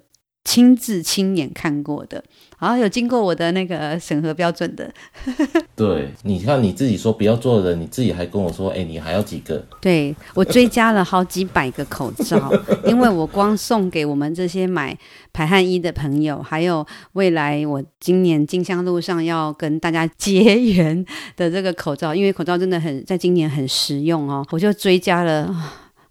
[0.43, 2.21] 亲自亲眼看过的，
[2.57, 4.91] 好，有经过我的那个审核标准的。
[5.75, 9.65] 对，你看你自己说不要做的，你自己还跟我说，哎、欸，你还要几个？
[9.79, 12.51] 对，我追加了好几百个口罩，
[12.85, 14.95] 因为我光送给我们这些买
[15.31, 21.03] 排汗衣的朋友，还有未来我今年金香路上要跟大家结缘
[21.37, 25.55] 的这个口罩，因为口罩真的很在今年很实用哦，我就追加了。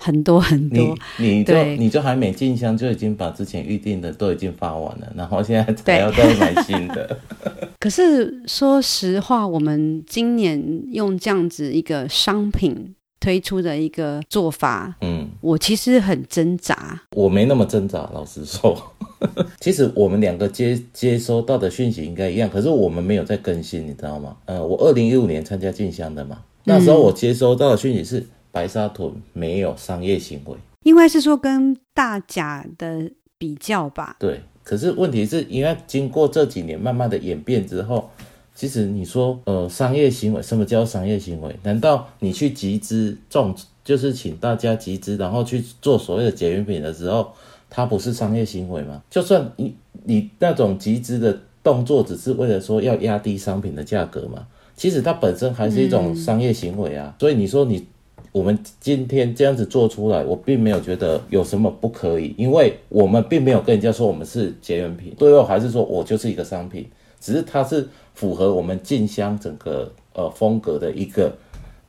[0.02, 7.16] 很多很多，你你就你就还没进香，就已经把之前预定的都已经发完了，然后现在才要再买新的。
[7.78, 10.60] 可是说实话，我们今年
[10.92, 17.00] 用这样子一个商品推出的一个做法，嗯，我其实很挣扎。
[17.16, 18.76] 我没那么挣扎，老实说，
[19.60, 24.36] 其实我们两个接接收到的讯息应该一样，可是我们没有在更新，你知道吗？
[24.46, 26.38] 呃，我二零一五年参加进香的嘛。
[26.64, 34.16] 那时候我接收到的讯息是白沙屯没有商业行为，应该是说跟大甲的比较吧。
[34.20, 38.10] 对，可是问题是因为经过这几年慢慢的演变之后，
[38.54, 41.56] 其实你说呃商业行为，什么叫商业行为？
[41.62, 47.32] 难道你去集资种，就是请大家集资，然后去做所谓的结缘品的时候，
[47.70, 49.02] 它不是商业行为吗？
[49.10, 49.74] 就算你
[50.04, 54.46] 你那种集资的动作，只是为了说要压低商品的价格嘛，
[54.76, 57.08] 其实它本身还是一种商业行为啊。
[57.08, 57.86] 嗯、所以你说你
[58.32, 66.88] 我们今天这样子做出来，我并没有觉得有什么不可以，因为我们并没有跟人家说我们是结缘品，最后还是说我就是一个商品，
[67.20, 71.32] 只是它是符合我们进香整个呃风格的一个。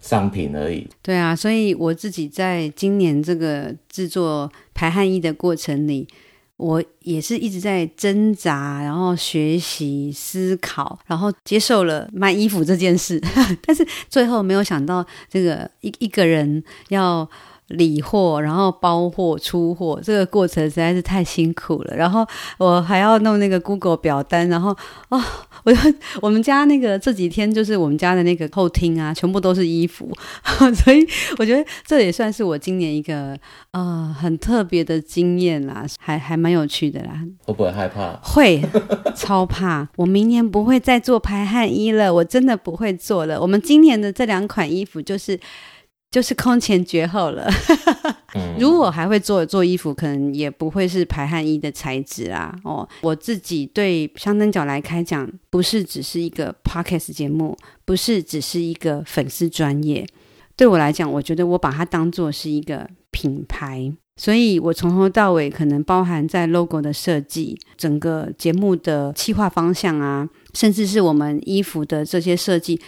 [0.03, 0.85] 商品而已。
[1.01, 6.05] 对啊，所以我自己在今年这个制作排汗衣的过程里，
[6.57, 13.21] 我也是一直在挣扎，然后学习、思考，然后接受了卖衣服这件事。
[13.65, 17.29] 但是最后没有想到，这个一一个人要。
[17.69, 21.95] 理货，然后包货、出货，这个过程实在是太辛苦了。
[21.95, 22.25] 然后
[22.57, 24.75] 我还要弄那个 Google 表单，然后
[25.09, 25.21] 哦，
[25.63, 25.79] 我就
[26.21, 30.11] 我们家那个这几天就是我们家的那个后厅啊，全部都是衣服，
[30.83, 31.07] 所以
[31.39, 33.37] 我觉得这也算是我今年一个
[33.71, 37.21] 呃很特别的经验啦，还还蛮有趣的啦。
[37.45, 38.13] 会不会害怕？
[38.21, 38.61] 会，
[39.15, 39.87] 超怕！
[39.95, 43.41] 我明年不会再做排汗衣了，我真的不会做了。
[43.41, 45.39] 我们今年的这两款衣服就是。
[46.13, 47.49] 就是空前绝后了。
[48.59, 52.55] 如果还会做做衣服，可能也不会是排汗衣的材质啊。
[52.63, 60.05] 哦，我自己对香灯角来开讲，不是只是一个 podcast 节目，不是只是一个粉丝专业。
[60.55, 72.79] 对我来讲，我觉得我把它当做是一个品牌，所以我从头到尾可能包含在 logo 的设计、整个节目的企划方向啊，甚至是我们衣服的这些设计。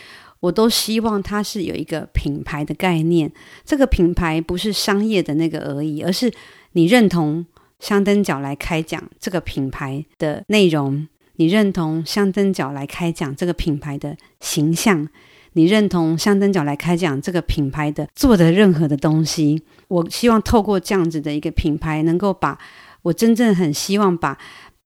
[0.46, 3.32] 我都希望它是有一个品牌的概念，
[3.64, 6.32] 这个品牌不是商业的那个而已，而是
[6.74, 7.44] 你认同
[7.80, 15.10] 香灯角来开讲这个品牌的内容，你认同香灯角来开讲这个品牌的形象，
[15.54, 19.64] 你认同香灯角来开讲这个品牌的做的任何的东西。
[19.88, 22.60] 我希望透过这样子的一个品牌，能够把
[23.02, 24.38] 我真正很希望把。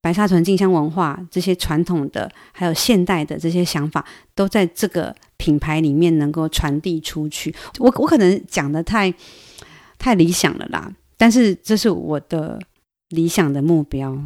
[0.01, 7.53] 白沙屯进香文化这些传统的，还有现代的这些想法，都在这个品牌里面能够传递出去。
[7.79, 9.13] 我我可能讲的太
[9.97, 12.59] 太理想了啦，但是这是我的
[13.09, 14.17] 理想的目标。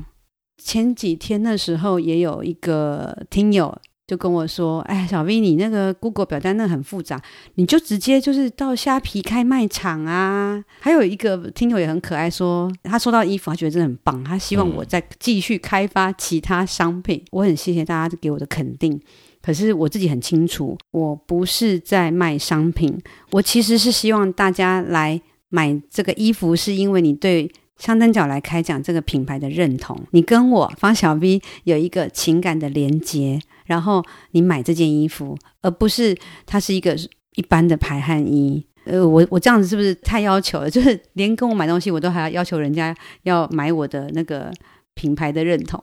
[0.61, 3.77] 前几天的时候，也有一个听友。
[4.05, 7.21] 就跟我说：“哎，小 V，你那个 Google 表单那很复杂，
[7.55, 17.17] 你就直接就是到虾皮开卖场啊。”还有一个听友也很可爱说，说他收到衣服，他觉得真的很棒，他希望我再继续开发其他商品。
[17.17, 18.99] 嗯、我很谢谢大家给我的肯定，
[19.41, 23.01] 可是我自己很清楚，我不是在卖商品，
[23.31, 27.49] 我其实是希望大家来买这个衣服，是因为你对
[27.83, 33.41] 香灯角来开讲这个品牌的认同，你跟我方小 V 有一个情感的连接。
[33.65, 36.15] 然后你买这件衣服，而不是
[36.45, 36.95] 它是一个
[37.35, 38.65] 一般的排汗衣。
[38.85, 40.69] 呃，我我这样子是不是太要求了？
[40.71, 44.49] 就是连跟我买东西，我都还要要求人家要买我的那个
[44.93, 45.81] 品牌的认同。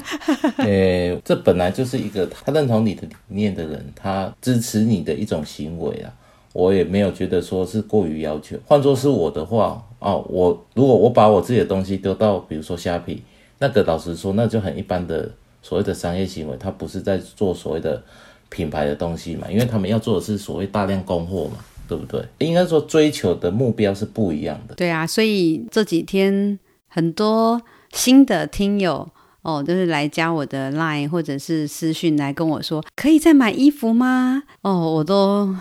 [0.56, 6.10] 呃，这本来就是一个他认同你的理念的人，他支持你的一种行为啊。
[6.52, 8.56] 我也没有觉得说是过于要求。
[8.64, 13.22] 换作是我的话，哦，我如果我把我自己的东西丢到，比如说虾皮，
[13.58, 15.30] 那个老实说，那就很一般的。
[15.62, 18.00] 所谓的商业行为，他不是在做所谓的
[18.48, 19.50] 品牌的东西嘛？
[19.50, 21.56] 因为他们要做的是所谓大量供货嘛，
[21.88, 22.24] 对不对？
[22.38, 24.76] 应该说追求的目标是不一样的。
[24.76, 27.60] 对啊，所以这几天很多
[27.92, 29.08] 新的听友
[29.42, 34.44] 哦，就是来加我的 Line 或者是私讯来跟我说，可以再买衣服吗？
[34.62, 35.52] 哦，我都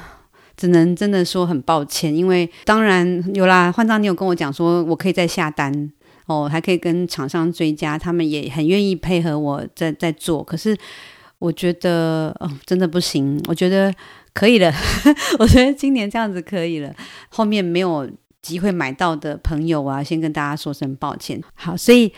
[0.58, 5.91] 只能真的说很抱歉，因为当然有啦，焕章你有跟我讲说我可以再下单。
[6.28, 10.43] 哦，还可以跟厂商追加，他们也很愿意配合我在在做。
[10.43, 10.76] 可是
[11.38, 13.39] 我觉得哦，真的不行。
[13.47, 13.93] 我觉得
[14.34, 14.74] 可以了，
[15.38, 16.91] 我觉得今年这样子可以了。
[17.30, 18.10] 后面没有
[18.41, 21.39] 机会买到的朋友啊，先跟大家说声抱歉。
[21.53, 22.12] 好，所以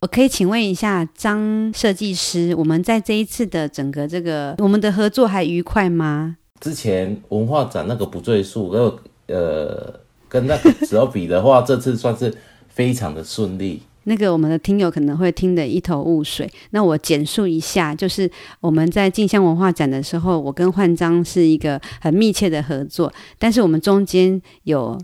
[0.00, 6.36] 我可以请问一下张设计师，我们在这一次的整个这个我们的合作还愉快吗？
[6.64, 12.34] 之前文化展那个不赘述，呃呃，跟那个时候比的话，这次算是。
[12.74, 13.80] 非常的顺利。
[14.02, 25.00] 那个我们的听友可能会听得一头雾水，那我简述一下，就是我们在进香文化展的时候，我跟焕章是一个很密切的合作，但是我们中间有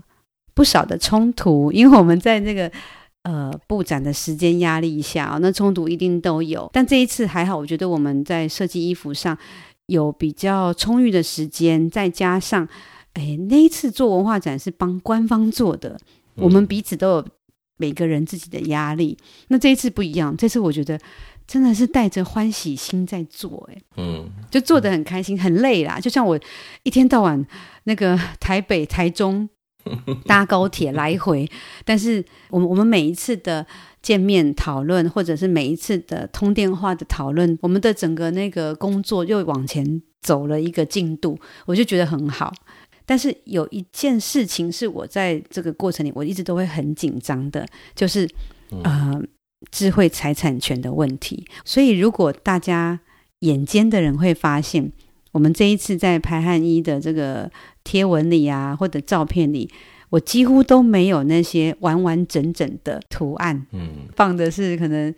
[0.53, 2.69] 不少的冲突，因为我们在那个
[3.23, 6.69] 呃布展的时间压力下，那冲突一定都有。
[6.73, 9.37] 但这一次还好，我觉得我们在设计衣服上
[9.91, 12.65] 有比较充裕的时间，再加上，
[13.13, 15.99] 哎，那一次做文化展是帮官方做的，
[16.35, 17.27] 我们彼此都有
[17.75, 19.17] 每个人自己的压力。
[19.49, 20.97] 那这一次不一样，这次我觉得
[21.45, 25.99] 真的是带着欢喜心在做，哎，嗯，就做的很开心，很累啦。
[25.99, 26.39] 就像我
[26.83, 27.45] 一天到晚
[27.83, 29.49] 那个台北、台中
[30.25, 31.45] 搭高铁来回，
[31.83, 33.67] 但是我们我们每一次的。
[34.01, 42.51] 见面讨论，或者是每一次的通电话的讨论，我们的整个那个工作又往前走了一个进度，我就觉得很好。
[43.05, 48.27] 但是有一件事情是我在这个过程里我一直都会很紧张的，就是
[48.83, 49.21] 呃
[49.69, 51.45] 智慧财产权的问题。
[51.63, 52.99] 所以如果大家
[53.39, 54.91] 眼尖的人会发现，
[55.31, 57.51] 我们这一次在排汗衣的这个
[57.83, 59.69] 贴文里啊，或者照片里。
[60.11, 65.13] 我几乎都没有那些完完整整的图案，嗯，放的是可能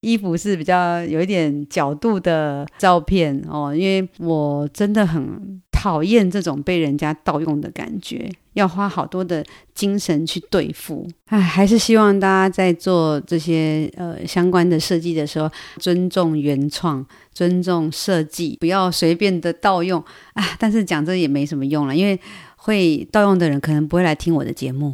[0.00, 11.08] 衣服是比较有一点角度的照片哦，因为我真的很讨厌这种被人家盗用的感觉，要花好多的精神去对付。
[11.26, 20.44] 哎，还是希望大家在做这些呃相关的设计的时候，尊重原创，尊重设计，不要随便的盗用啊。
[20.58, 22.18] 但是讲这也没什么用了，因为。
[22.58, 24.92] 会盗用的人可能不会来听我的节目，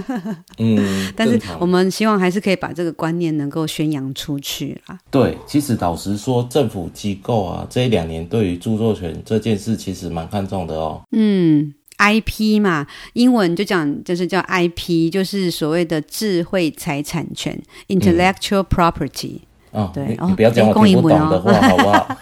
[0.56, 0.78] 嗯，
[1.14, 4.98] 但是我们希望还是可以把这个观念能够宣扬出去啦。
[5.10, 11.02] 对，其实老实说，政府机构啊，这一两年对于著作权这件事其实蛮看重的哦。
[11.12, 19.40] 嗯，IP 嘛，英文就讲就是叫 IP，就是所谓的智慧财产权 （Intellectual Property）。
[19.72, 22.18] 哦，对，你，你不要讲我听不懂的话， 好不好？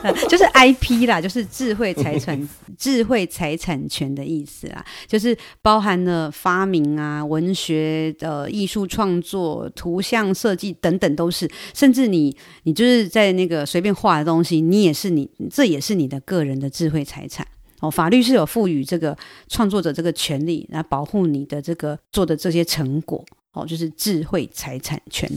[0.28, 2.48] 就是 IP 啦，就是智慧财产、
[2.78, 11.50] 智慧财产权的意思啦，就是包含了发明啊、文学的艺术创作、图像设计等等，都是。
[11.74, 17.46] 甚至你，你就是在那个随便画的东西，你也是你，这也是你的个人的智慧财产
[17.80, 17.90] 哦。
[17.90, 19.16] 法律是有赋予这个
[19.48, 23.22] 创作者这个权利，来保护你的这个做的这些成果
[23.52, 25.30] 哦，就是智慧财产权。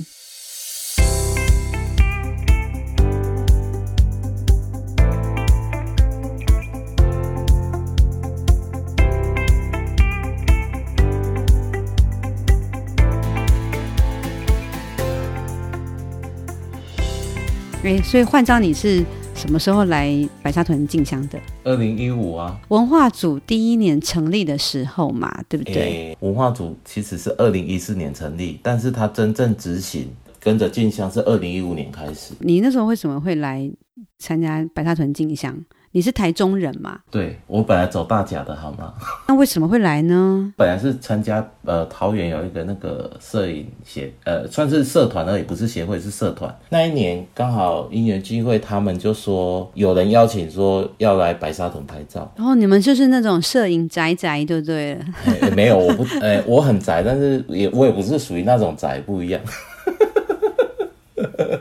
[17.83, 19.03] 哎，所以焕章，你是
[19.35, 20.09] 什么时候来
[20.41, 21.37] 白沙屯进香的？
[21.65, 26.17] 二零一五啊，文化组第一年成立的时候嘛，对不对？
[26.21, 30.07] 文化组其实是二零一四年成立，但是他真正执行
[30.39, 32.33] 跟着进香是二零一五年开始。
[32.39, 33.69] 你那时候为什么会来
[34.17, 35.53] 参加白沙屯进香？
[35.95, 36.97] 你是台中人嘛？
[37.11, 38.91] 对，我本来走大甲的，好吗？
[39.29, 40.51] 那为什么会来呢？
[40.57, 46.51] 本来是参加呃桃园有一个那个摄影协呃算是社团而已，不是协会是社团。
[46.69, 52.33] 那一年刚好因缘机会，他们就说有人邀请说要来白沙屯拍照。
[52.35, 54.97] 然后你们就是那种摄影宅宅，对不对？
[55.41, 59.39] 欸、没有，我不哎、欸，我很宅，但是也我也不是属于那种宅，不一样。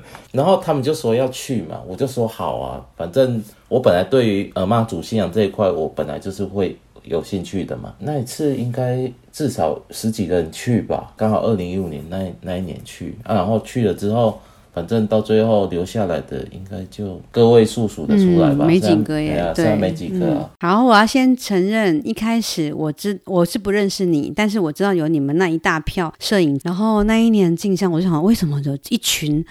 [0.33, 7.95] 然后他们就说要去嘛，我就说好啊，反正我本来对于呃妈祖信仰这一块，我本来就是会有兴趣的嘛。
[7.99, 14.39] 那一次应该至少十几个人去吧，刚好二零一五年那那一年去啊，然后去了之后，
[14.73, 20.71] 反正到最后留下来的应该就个位数数得出来吧，嗯、没几个耶，对，对没几个、啊嗯。
[20.71, 29.45] 好，我要先承认，一开始我知我是不认识你，但是我知道有你们那一大票摄影，然后那一年进香，我就想为什么有一群。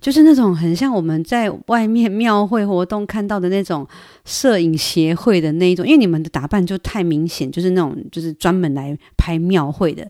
[0.00, 3.86] 就是那种很像我们在外面庙会活动看到的那种
[4.24, 10.06] 摄影协会的那一种，因为你们的打扮就太明显，就是那种就是专门来拍庙会的。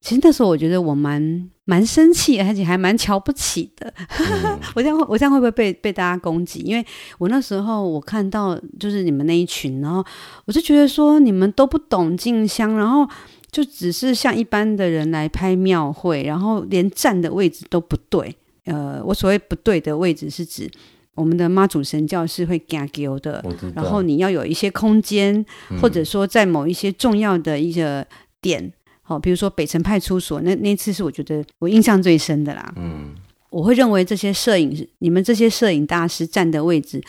[0.00, 3.92] 其实那时候我觉得我蛮蛮生气，而且还蛮瞧不起的。
[4.18, 6.60] 嗯、 我这样我这样会不会被被大家攻击？
[6.60, 6.82] 因为
[7.18, 10.02] 我那时候我看到就是你们那一群，然后
[10.46, 13.06] 我就觉得说你们都不懂进香，然后
[13.50, 18.34] 就只是像一般的人来拍庙会，然后连站的位置都不对。
[18.70, 20.70] 呃，我所谓不对的位置是指
[21.14, 23.44] 我们的妈祖神教是会加丢的，
[23.74, 28.06] 然后你要有一些空间，嗯、或者说在某一些重要的一个
[28.40, 32.72] 点，好、哦，比如说北城派出所，那那次是我觉得我印象最深的啦。
[32.76, 33.12] 嗯，
[33.50, 37.02] 我会认为这些摄影，你们这些摄影大师站的位置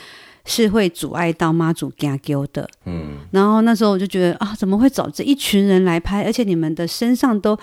[0.45, 2.68] 是会阻碍到妈祖加丢的。
[2.86, 7.57] 嗯，然后那时候我就觉得啊，怎么会找这一群人来拍，而且你们的身上都。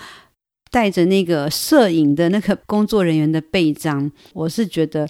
[0.71, 5.07] 带着那个摄影的那个工作人员的背章，我是觉得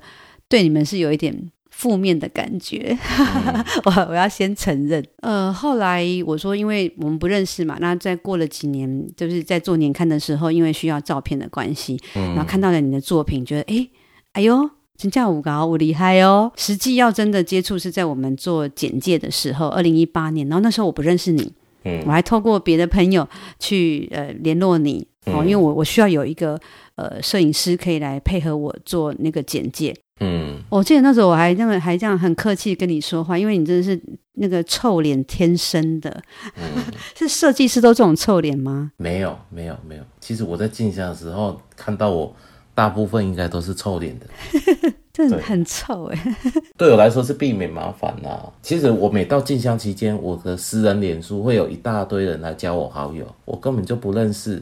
[0.48, 2.98] 对你们是有一点负面的感觉。
[3.20, 5.04] 嗯、 我我要先承认。
[5.22, 13.88] 呃，后来我说，因为我们不认识嘛，那再过了几年，就是在做年刊的时候，因为需要照片的关系，嗯、然后看到了你的作品，觉得哎，
[14.34, 16.52] 哎呦，真叫五高我厉害哦！
[16.58, 21.54] 实际要真的接触是在我们做简介的时候，二零一八年，然后那时候我不认识你，
[21.86, 23.26] 嗯，我还透过别的朋友
[23.60, 26.60] 去呃联络你哦，因为我我需要有一个
[26.96, 29.96] 呃摄影师可以来配合我做那个简介。
[30.22, 33.98] 嗯，我记得那时候我还那个还这样很客气跟你说话，因为你真的是
[34.34, 36.22] 那个臭脸天生的。
[36.58, 36.84] 嗯，
[37.16, 38.92] 是设计师都这种臭脸吗？
[38.98, 40.04] 没有，没有，没有。
[40.20, 42.36] 其实我在进香的时候看到我，
[42.76, 44.26] 大部分应该都是臭脸的，
[45.14, 46.36] 真的很臭哎。
[46.76, 48.52] 对我来说是避免麻烦啦。
[48.62, 54.62] 其实我每到进香期间，我的私人脸书会有一大堆人来加我好友，我根本就不认识。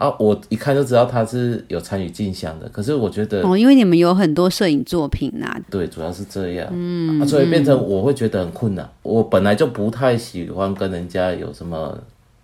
[0.00, 2.66] 啊，我一看就知道他是有参与进香的。
[2.70, 5.60] 可是我觉得，哦，因为你们有很多摄影作品呐、啊。
[5.70, 6.66] 对，主要是这样。
[6.72, 8.84] 嗯，啊、所以变成我会觉得很困难。
[8.84, 11.98] 嗯、我本来就不太喜欢跟人家有什么。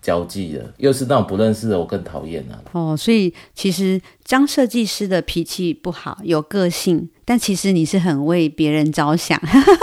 [0.06, 2.62] 交际的，又是那种不认识的，我更讨厌了。
[2.70, 9.36] 哦，所以其实张设计师的脾气不好，有个性，但其实你是很为别人着想。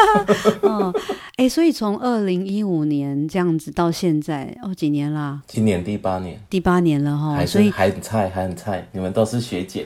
[0.63, 0.93] 哦，
[1.36, 5.41] 哎，所以从二零一五年这样子到现在，哦，几年啦？
[5.45, 7.45] 今年第八年，第八年了哈、哦。
[7.45, 9.86] 所以还很菜，还很菜，你们都是学姐。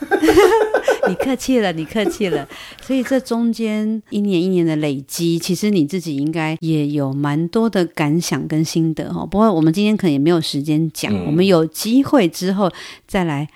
[1.08, 2.48] 你客气了，你客气了。
[2.82, 9.24] 所以这中间一年一年的累积，其实你自己应该也有蛮多的感想跟心得哈。
[9.24, 12.70] 不过我们今天可能也没有时间讲，嗯、我们有机会之后
[13.06, 13.48] 再来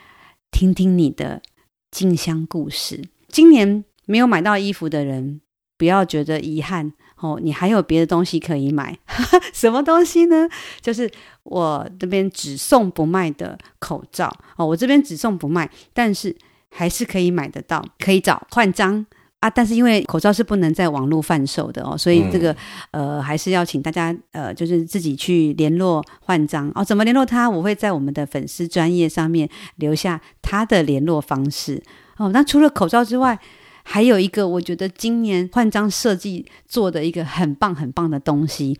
[0.53, 1.43] 听听你的
[1.91, 3.03] 进香故事。
[3.28, 5.41] 今年没有买到衣服的人，
[5.76, 8.97] 不要觉得遗憾哦，你还有别的东西可以买。
[9.53, 10.49] 什么东西呢？
[10.80, 11.11] 就是
[11.51, 16.35] 我这边只送不卖的口罩哦，我这边只送不卖，但是。
[16.73, 19.05] 还是可以买得到，可以找换章
[19.41, 22.53] 啊，但是因为口罩是不能在网络贩售的哦，所以这个、
[22.93, 26.85] 嗯、呃还是要请大家呃就是自己去联络换章哦。
[26.85, 27.51] 怎么联络他？
[27.51, 31.83] 我会在我们的粉丝专业上面留下他的联络方式
[32.19, 32.31] 哦。
[32.33, 33.37] 那除了口罩之外，
[33.83, 38.79] 还有一个我觉得今年换章设计做的一个很棒很棒的东西。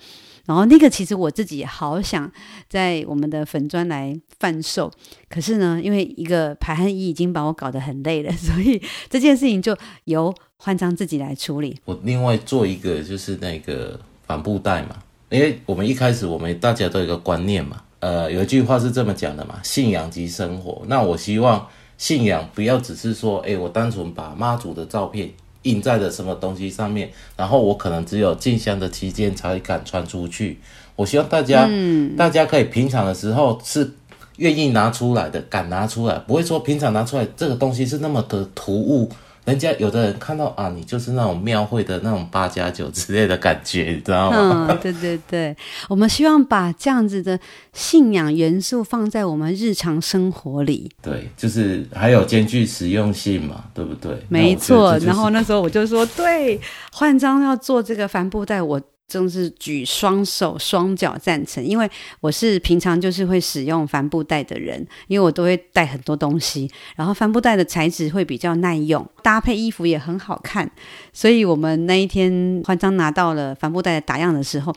[0.51, 2.29] 然后那个其实我自己好想
[2.69, 4.91] 在我们的粉砖来贩售，
[5.29, 9.77] 可是呢，因为一个排汗衣已经把我搞得很累了，所以这件事情就
[10.07, 11.79] 由焕章自己来处理。
[11.85, 13.97] 我另外做一个就是那个
[14.27, 14.97] 帆布袋嘛，
[15.29, 20.83] 因为我们一开始我们大家都有一个观念嘛，呃，有一句话是这么讲的嘛，信仰即生活。
[20.89, 21.65] 那我希望
[21.97, 25.31] 信仰不要只是说，哎，我单纯把妈祖的照片。
[25.63, 30.59] 印在的什么东西上面，然后我可能只有进香的期间才敢穿出去。
[30.97, 33.91] 我希望大家，嗯，大家可以平常的时候是
[34.37, 39.09] 愿意拿出来的，敢拿出来，不会说平常拿出来这个东西是那么的突兀。
[39.45, 44.67] 人家有的人看到啊，你就是那种庙会的那种八加九之类的感觉，你知道吗？
[44.71, 45.57] 嗯，对对对，
[45.89, 47.39] 我们希望把这样子的
[47.73, 50.91] 信仰元素放在我们日常生活里。
[51.03, 54.17] 对，就是还有兼具实用性嘛，对不对？
[54.29, 54.95] 没错。
[54.95, 56.61] 就是、然后那时候我就说，对，
[56.93, 58.81] 换章要做这个帆布袋，我。
[59.11, 61.91] 真是举双手双脚赞成，因为
[62.21, 70.71] 我是平常就是会使用帆布袋的人，因为我都会带很多东西，然后帆布袋的材质会比较耐用，搭配衣服也很好看，
[71.13, 74.73] 所以我们那一天欢章拿到了帆布袋的打样的时候，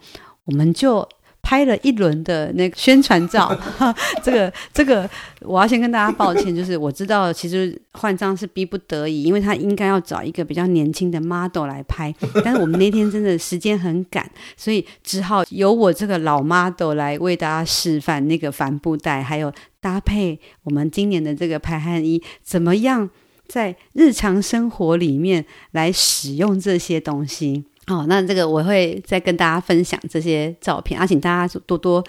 [0.45, 1.07] 我们就。
[1.43, 3.55] 拍了一轮的那个宣传照，
[4.23, 5.07] 这个这个
[5.41, 12.11] 我要先跟大家抱歉，就是我知道其实焕章是逼不得已，因为他应该要找一个比较年轻的 model 来拍，
[12.43, 23.09] 但是我们那天真的时间很赶，所以只好由我这个老 model 来为大家示范那个帆布袋，还有搭配我们今年的这个排汗衣，怎么样
[23.47, 27.65] 在日常生活里面来使用这些东西。
[27.87, 32.03] 哦，那这个我会再跟大家分享这些照片，啊，请大家多多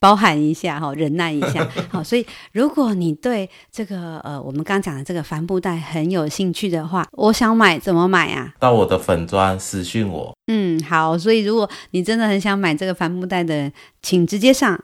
[0.00, 1.64] 包涵一下哈，忍耐一下。
[1.88, 8.52] 好，所以如果你对这个呃我们刚刚讲的这个帆布袋很有兴趣的话，我想买怎么买啊？
[8.58, 10.34] 到我的粉专私信我。
[10.48, 13.72] 嗯，好，所以如果你真的很想买这个帆布袋的人，
[14.02, 14.76] 请直接上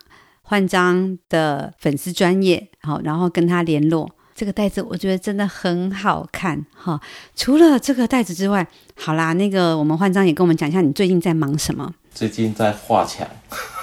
[0.42, 4.08] 焕章的粉丝专业，好，然后跟他联络。
[4.36, 7.00] 这个袋子我觉得真的很好看哈！
[7.34, 11.94] 除了这个袋子之外，好啦，那个我们焕章也跟我们讲一下，你最近在忙什么？
[12.12, 13.26] 最近在画墙，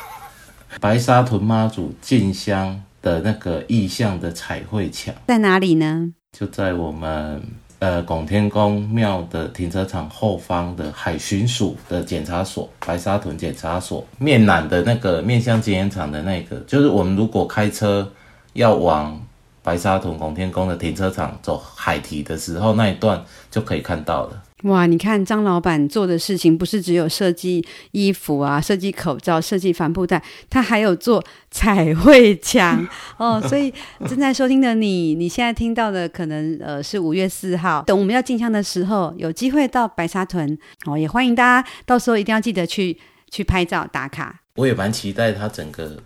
[0.80, 6.14] 白沙屯妈祖进香的那个意象的彩绘墙在哪里呢？
[6.38, 7.42] 就在我们
[7.80, 18.08] 呃拱天宫庙的停车场后方的海巡署的检查所，白沙屯检查所面南的那个面向检验场的那个，就是我们如果开车
[18.54, 19.20] 要往。
[19.64, 24.44] 白沙屯拱天宫的停车场走海堤的时候，那一段就可以看到了。
[24.64, 32.88] 哇，你看张老板做的事情，不是只有设计衣服啊、设计口罩、设计帆布袋，他还有做彩绘墙
[33.20, 33.42] 哦。
[33.42, 33.74] 所以
[34.08, 42.98] 正在收听的你，你现在听到的可能呃是五月四号，等我们要进香的时候，有机会到白沙屯哦，也欢迎大家到时候一定要记得去
[43.30, 44.40] 去拍照打卡。
[44.56, 45.98] 我也蛮期待他整个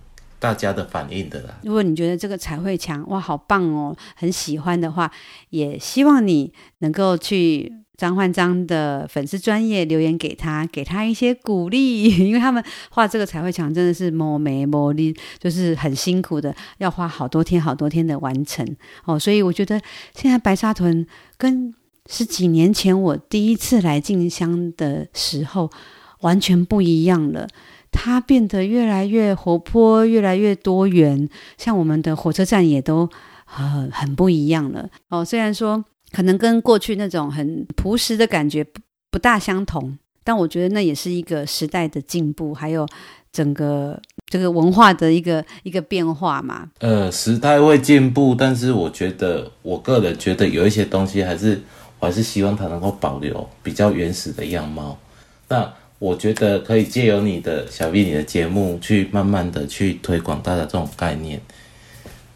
[0.48, 1.60] 大家的反应的啦。
[1.64, 5.12] 如果你觉得这个彩绘墙哇好棒哦，很喜欢的话，
[5.50, 7.74] 也希望你能够去。
[7.98, 18.64] 张焕章的粉丝专业留言给他，给他一些鼓励， 因为他们画这个彩绘墙真的是磨眉磨力，就是很辛苦的，要花好多天好多天的完成
[19.06, 19.18] 哦。
[19.18, 19.82] 所以我觉得
[20.14, 21.08] 现在白沙屯
[21.40, 21.74] 跟
[22.06, 25.68] 十几年前我第一次来进香的时候
[26.22, 27.48] 完全不一样了，
[27.98, 31.28] 它变得越来越活泼，越来越多元，
[31.58, 33.10] 像我们的火车站也都
[33.58, 35.26] 呃很不一样了哦。
[35.26, 35.84] 虽然说。
[36.10, 38.80] 可能跟过去那种很朴实的感觉不
[39.12, 42.88] 不大相同，但我觉得那也是一个时代的进步，还有
[43.30, 46.72] 整个这个文化的一个一个变化嘛。
[46.80, 51.62] 呃，时代会进步，但是我觉得，我个人觉得有一些东西还是，
[52.00, 54.98] 我还是希望它能够保留比较原始的样貌。
[55.50, 55.70] 那
[56.00, 61.42] 我觉得可以借由你的小 V 你的节目，去慢慢的去推广大家这种概念。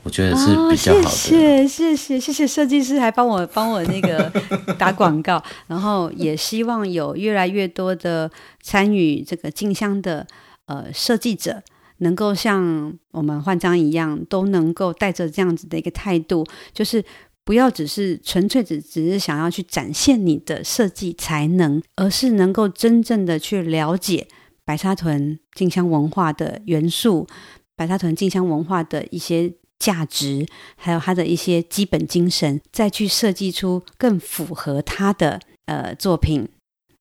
[0.04, 1.10] 我觉得是比较好的。
[1.10, 4.32] 谢谢谢谢谢谢设计师还帮我帮我那个
[4.80, 8.32] 打广告，然后也希望有越来越多的
[8.64, 10.26] 参与这个进香的
[10.66, 11.62] 呃设计者，
[12.00, 16.44] 能够像我们焕章一样，都能够带着这样子的一个态度，
[16.74, 17.06] 就是
[17.44, 24.28] 不要只是纯粹只只是想要去展现你的设计才能，而是能够真正的去了解
[24.64, 27.28] 白沙屯静香文化的元素，
[27.76, 29.54] 白沙屯静香文化的一些。
[29.82, 36.48] 价值，还有它的一些基本精神，再去设计出更符合它的呃作品。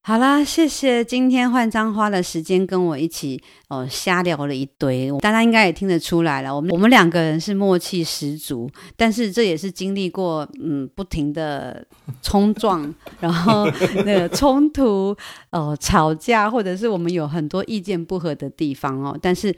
[0.03, 3.39] 好啦，谢谢今天焕章花了时间跟我一起
[3.69, 11.85] 哦瞎聊了一堆，大家应该也听得出来了，我们我们两个人是默契十足，但是这也是经历过嗯不停的
[12.23, 13.69] 冲撞，然后
[14.03, 15.15] 那个冲突
[15.51, 19.55] 哦吵架，或者是我们有很多意见不合的地方哦，但是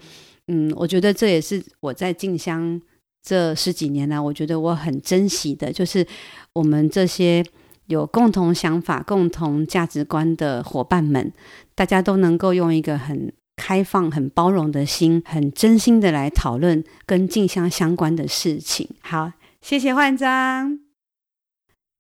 [0.48, 2.82] 嗯，我觉得这也是我在进香。
[3.26, 6.06] 这十几年来，我觉得我很珍惜的，就是
[6.52, 7.42] 我们这些
[7.88, 11.32] 有共同想法、共同价值观的伙伴们，
[11.76, 18.90] 大家都能够用一个很开放、很包容的心，很真心的来讨论跟静香相关的事情。
[19.02, 20.80] 好，谢谢焕章，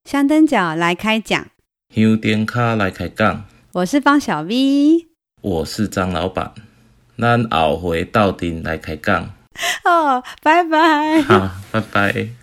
[0.05, 1.47] 香灯脚来开讲，
[1.93, 5.07] 香灯卡来开讲，我是方小 V，
[5.41, 6.53] 我是张老板，
[7.17, 9.33] 咱后回到顶来开讲。
[9.85, 11.21] 哦，拜拜。
[11.21, 12.42] 好，拜拜。